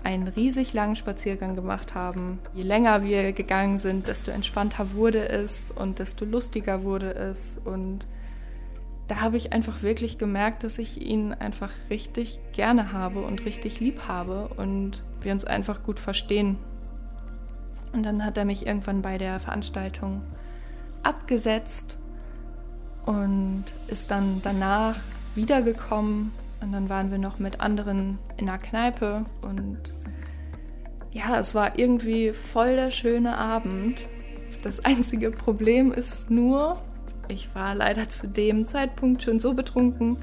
einen 0.06 0.28
riesig 0.28 0.74
langen 0.74 0.96
Spaziergang 0.96 1.56
gemacht 1.56 1.96
haben. 1.96 2.40
Je 2.54 2.62
länger 2.62 3.04
wir 3.04 3.34
gegangen 3.34 3.80
sind, 3.80 4.08
desto 4.08 4.30
entspannter 4.30 4.94
wurde 4.94 5.28
es 5.28 5.72
und 5.72 5.98
desto 5.98 6.26
lustiger 6.26 6.84
wurde 6.84 7.16
es. 7.16 7.60
Und 7.66 8.06
da 9.08 9.22
habe 9.22 9.38
ich 9.38 9.52
einfach 9.52 9.82
wirklich 9.82 10.20
gemerkt, 10.20 10.64
dass 10.64 10.78
ich 10.78 11.02
ihn 11.02 11.34
einfach 11.34 11.72
richtig 11.90 12.40
gerne 12.54 12.94
habe 12.94 13.22
und 13.22 13.46
richtig 13.46 13.80
lieb 13.80 14.08
habe 14.08 14.50
und 14.56 15.04
wir 15.22 15.32
uns 15.32 15.44
einfach 15.44 15.82
gut 15.82 16.00
verstehen. 16.00 16.58
Und 17.92 18.04
dann 18.04 18.24
hat 18.24 18.38
er 18.38 18.46
mich 18.46 18.68
irgendwann 18.68 19.02
bei 19.02 19.18
der 19.18 19.40
Veranstaltung 19.40 20.22
abgesetzt 21.02 21.98
und 23.06 23.64
ist 23.88 24.12
dann 24.12 24.42
danach 24.44 24.98
wiedergekommen. 25.34 26.32
Und 26.62 26.72
dann 26.72 26.90
waren 26.90 27.12
wir 27.12 27.18
noch 27.18 27.40
mit 27.40 27.60
anderen 27.60 28.18
in 28.38 28.48
der 28.48 28.58
Kneipe. 28.58 29.26
Und 29.42 29.80
ja, 31.12 31.40
es 31.40 31.56
war 31.56 31.78
irgendwie 31.78 32.32
voll 32.34 32.76
der 32.76 32.92
schöne 32.92 33.38
Abend. 33.38 33.98
Das 34.64 34.84
einzige 34.84 35.32
Problem 35.32 35.92
ist 35.92 36.30
nur, 36.30 36.82
ich 37.28 37.54
war 37.54 37.76
leider 37.76 38.10
zu 38.10 38.28
dem 38.28 38.68
Zeitpunkt 38.68 39.24
schon 39.24 39.40
so 39.40 39.54
betrunken, 39.54 40.18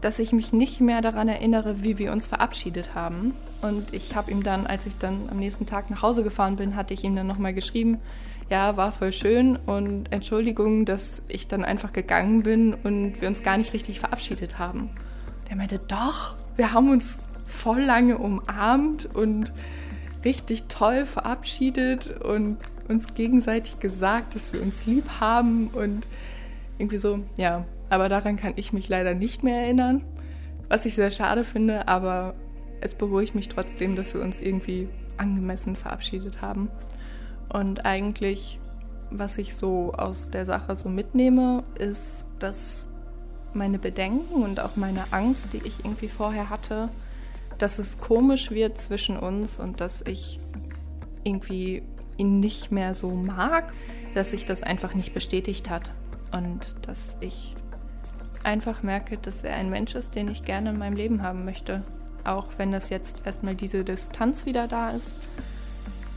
dass 0.00 0.18
ich 0.18 0.32
mich 0.32 0.52
nicht 0.52 0.80
mehr 0.80 1.00
daran 1.00 1.28
erinnere, 1.28 1.82
wie 1.82 1.98
wir 1.98 2.12
uns 2.12 2.26
verabschiedet 2.26 2.94
haben. 2.94 3.34
Und 3.62 3.94
ich 3.94 4.14
habe 4.14 4.30
ihm 4.30 4.42
dann, 4.42 4.66
als 4.66 4.86
ich 4.86 4.96
dann 4.98 5.28
am 5.30 5.38
nächsten 5.38 5.66
Tag 5.66 5.90
nach 5.90 6.02
Hause 6.02 6.22
gefahren 6.22 6.56
bin, 6.56 6.76
hatte 6.76 6.94
ich 6.94 7.04
ihm 7.04 7.16
dann 7.16 7.26
nochmal 7.26 7.54
geschrieben, 7.54 7.98
ja, 8.50 8.76
war 8.76 8.92
voll 8.92 9.12
schön 9.12 9.56
und 9.66 10.12
Entschuldigung, 10.12 10.84
dass 10.84 11.22
ich 11.28 11.48
dann 11.48 11.64
einfach 11.64 11.92
gegangen 11.92 12.42
bin 12.42 12.74
und 12.74 13.20
wir 13.20 13.28
uns 13.28 13.42
gar 13.42 13.56
nicht 13.56 13.72
richtig 13.72 13.98
verabschiedet 13.98 14.58
haben. 14.58 14.90
Der 15.48 15.56
meinte, 15.56 15.78
doch, 15.78 16.36
wir 16.56 16.72
haben 16.72 16.90
uns 16.90 17.24
voll 17.44 17.80
lange 17.80 18.18
umarmt 18.18 19.06
und 19.14 19.52
richtig 20.24 20.64
toll 20.64 21.06
verabschiedet 21.06 22.20
und 22.22 22.58
uns 22.88 23.14
gegenseitig 23.14 23.78
gesagt, 23.78 24.34
dass 24.34 24.52
wir 24.52 24.62
uns 24.62 24.86
lieb 24.86 25.04
haben 25.20 25.68
und 25.68 26.06
irgendwie 26.78 26.98
so, 26.98 27.20
ja, 27.36 27.64
aber 27.88 28.08
daran 28.08 28.36
kann 28.36 28.54
ich 28.56 28.72
mich 28.72 28.88
leider 28.88 29.14
nicht 29.14 29.42
mehr 29.42 29.62
erinnern, 29.62 30.02
was 30.68 30.84
ich 30.86 30.94
sehr 30.94 31.10
schade 31.10 31.44
finde, 31.44 31.88
aber 31.88 32.34
es 32.80 32.94
beruhigt 32.94 33.34
mich 33.34 33.48
trotzdem, 33.48 33.96
dass 33.96 34.14
wir 34.14 34.22
uns 34.22 34.40
irgendwie 34.40 34.88
angemessen 35.16 35.76
verabschiedet 35.76 36.42
haben. 36.42 36.70
Und 37.48 37.86
eigentlich, 37.86 38.60
was 39.10 39.38
ich 39.38 39.54
so 39.54 39.92
aus 39.92 40.30
der 40.30 40.44
Sache 40.44 40.76
so 40.76 40.88
mitnehme, 40.88 41.64
ist, 41.78 42.26
dass 42.38 42.88
meine 43.56 43.78
Bedenken 43.78 44.42
und 44.42 44.60
auch 44.60 44.76
meine 44.76 45.04
Angst, 45.10 45.52
die 45.52 45.62
ich 45.64 45.80
irgendwie 45.84 46.08
vorher 46.08 46.50
hatte, 46.50 46.88
dass 47.58 47.78
es 47.78 47.98
komisch 47.98 48.50
wird 48.50 48.78
zwischen 48.78 49.16
uns 49.16 49.58
und 49.58 49.80
dass 49.80 50.02
ich 50.02 50.38
irgendwie 51.24 51.82
ihn 52.16 52.40
nicht 52.40 52.70
mehr 52.70 52.94
so 52.94 53.10
mag, 53.10 53.72
dass 54.14 54.30
sich 54.30 54.46
das 54.46 54.62
einfach 54.62 54.94
nicht 54.94 55.14
bestätigt 55.14 55.68
hat 55.70 55.90
und 56.32 56.76
dass 56.82 57.16
ich 57.20 57.56
einfach 58.42 58.82
merke, 58.82 59.18
dass 59.18 59.42
er 59.42 59.56
ein 59.56 59.70
Mensch 59.70 59.94
ist, 59.94 60.14
den 60.14 60.28
ich 60.28 60.44
gerne 60.44 60.70
in 60.70 60.78
meinem 60.78 60.96
Leben 60.96 61.22
haben 61.22 61.44
möchte. 61.44 61.82
Auch 62.24 62.46
wenn 62.56 62.72
das 62.72 62.90
jetzt 62.90 63.26
erstmal 63.26 63.54
diese 63.54 63.84
Distanz 63.84 64.46
wieder 64.46 64.68
da 64.68 64.90
ist. 64.90 65.14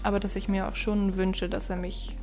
Aber 0.03 0.19
dass 0.19 0.35
ich 0.35 0.47
mir 0.47 0.67
auch 0.67 0.75
schon 0.75 1.17
wünsche, 1.17 1.49
dass 1.49 1.69
er 1.69 1.75
mich 1.75 2.17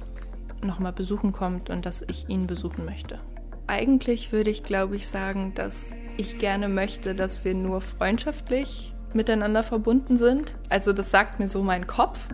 nochmal 0.62 0.92
besuchen 0.92 1.33
kommt 1.33 1.70
und 1.70 1.85
dass 1.85 2.02
ich 2.02 2.29
ihn 2.29 2.46
besuchen 2.46 2.85
möchte. 2.85 3.18
Eigentlich 3.66 4.33
würde 4.33 4.50
ich, 4.50 4.62
glaube 4.62 4.96
ich, 4.96 5.09
sagen, 5.09 5.52
dass 5.55 5.92
ich 6.16 6.38
gerne 6.38 6.68
möchte, 6.68 7.14
dass 7.14 7.44
wir 7.44 7.55
nur 7.55 7.81
freundschaftlich 7.81 8.94
miteinander 9.12 9.62
verbunden 9.62 10.18
sind. 10.18 10.55
Also 10.68 10.92
das 10.92 11.11
sagt 11.11 11.38
mir 11.40 11.48
so 11.48 11.62
mein 11.62 11.87
Kopf, 11.87 12.29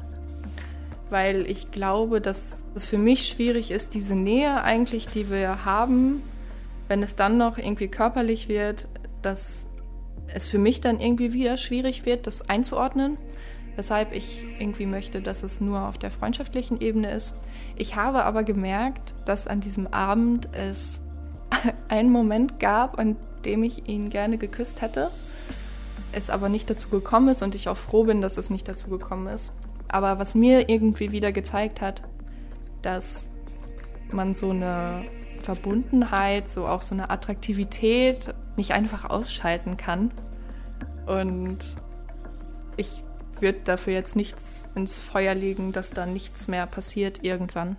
weil 1.10 1.46
ich 1.50 1.70
glaube, 1.70 2.20
dass 2.20 2.64
es 2.74 2.86
für 2.86 2.98
mich 2.98 3.28
schwierig 3.28 3.70
ist, 3.70 3.94
diese 3.94 4.14
Nähe 4.14 4.62
eigentlich, 4.62 5.06
die 5.06 5.30
wir 5.30 5.64
haben, 5.64 6.22
wenn 6.88 7.02
es 7.02 7.16
dann 7.16 7.38
noch 7.38 7.58
irgendwie 7.58 7.88
körperlich 7.88 8.48
wird, 8.48 8.88
dass 9.22 9.66
es 10.34 10.48
für 10.48 10.58
mich 10.58 10.80
dann 10.80 11.00
irgendwie 11.00 11.32
wieder 11.32 11.56
schwierig 11.56 12.04
wird, 12.04 12.26
das 12.26 12.48
einzuordnen, 12.48 13.16
weshalb 13.76 14.12
ich 14.12 14.44
irgendwie 14.58 14.86
möchte, 14.86 15.20
dass 15.20 15.42
es 15.42 15.60
nur 15.60 15.88
auf 15.88 15.98
der 15.98 16.10
freundschaftlichen 16.10 16.80
Ebene 16.80 17.10
ist. 17.10 17.34
Ich 17.76 17.96
habe 17.96 18.24
aber 18.24 18.42
gemerkt, 18.42 19.14
dass 19.24 19.46
an 19.46 19.60
diesem 19.60 19.86
Abend 19.86 20.48
es 20.52 21.00
einen 21.88 22.10
Moment 22.10 22.60
gab, 22.60 22.98
an 22.98 23.16
dem 23.44 23.62
ich 23.62 23.88
ihn 23.88 24.10
gerne 24.10 24.38
geküsst 24.38 24.82
hätte, 24.82 25.10
es 26.12 26.30
aber 26.30 26.48
nicht 26.48 26.68
dazu 26.70 26.88
gekommen 26.88 27.28
ist 27.28 27.42
und 27.42 27.54
ich 27.54 27.68
auch 27.68 27.76
froh 27.76 28.04
bin, 28.04 28.20
dass 28.20 28.36
es 28.36 28.50
nicht 28.50 28.68
dazu 28.68 28.88
gekommen 28.88 29.26
ist. 29.28 29.52
Aber 29.88 30.18
was 30.18 30.34
mir 30.34 30.68
irgendwie 30.68 31.12
wieder 31.12 31.32
gezeigt 31.32 31.80
hat, 31.80 32.02
dass 32.82 33.30
man 34.10 34.34
so 34.34 34.50
eine 34.50 35.02
Verbundenheit, 35.42 36.48
so 36.48 36.66
auch 36.66 36.82
so 36.82 36.94
eine 36.94 37.10
Attraktivität 37.10 38.34
nicht 38.56 38.72
einfach 38.72 39.08
ausschalten 39.08 39.76
kann. 39.76 40.12
Und 41.06 41.58
ich 42.76 43.02
würde 43.40 43.60
dafür 43.64 43.92
jetzt 43.92 44.16
nichts 44.16 44.68
ins 44.74 44.98
Feuer 44.98 45.34
legen, 45.34 45.72
dass 45.72 45.90
da 45.90 46.06
nichts 46.06 46.48
mehr 46.48 46.66
passiert 46.66 47.24
irgendwann. 47.24 47.76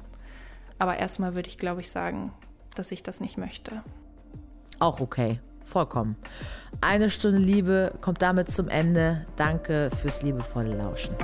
Aber 0.77 0.97
erstmal 0.97 1.35
würde 1.35 1.49
ich, 1.49 1.57
glaube 1.57 1.81
ich, 1.81 1.89
sagen, 1.89 2.31
dass 2.73 2.91
ich 2.91 3.03
das 3.03 3.19
nicht 3.19 3.37
möchte. 3.37 3.83
Auch 4.79 4.99
okay, 4.99 5.39
vollkommen. 5.61 6.15
Eine 6.81 7.09
Stunde 7.09 7.37
Liebe 7.37 7.93
kommt 8.01 8.21
damit 8.21 8.49
zum 8.49 8.67
Ende. 8.67 9.25
Danke 9.35 9.89
fürs 10.01 10.21
liebevolle 10.21 10.75
Lauschen. 10.75 11.15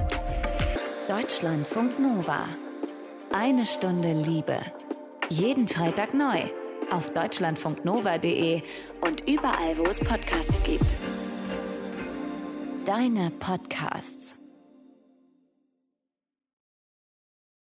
Deutschlandfunk 1.08 2.00
Nova. 2.00 2.46
Eine 3.34 3.66
Stunde 3.66 4.14
Liebe. 4.14 4.58
Jeden 5.30 5.68
Freitag 5.68 6.14
neu 6.14 6.50
auf 6.92 7.12
deutschlandfunknova.de 7.12 8.62
und 9.02 9.28
überall, 9.28 9.78
wo 9.78 9.86
es 9.86 10.00
Podcasts 10.00 10.64
gibt. 10.64 10.96
Deine 12.86 13.32
Podcasts. 13.32 14.39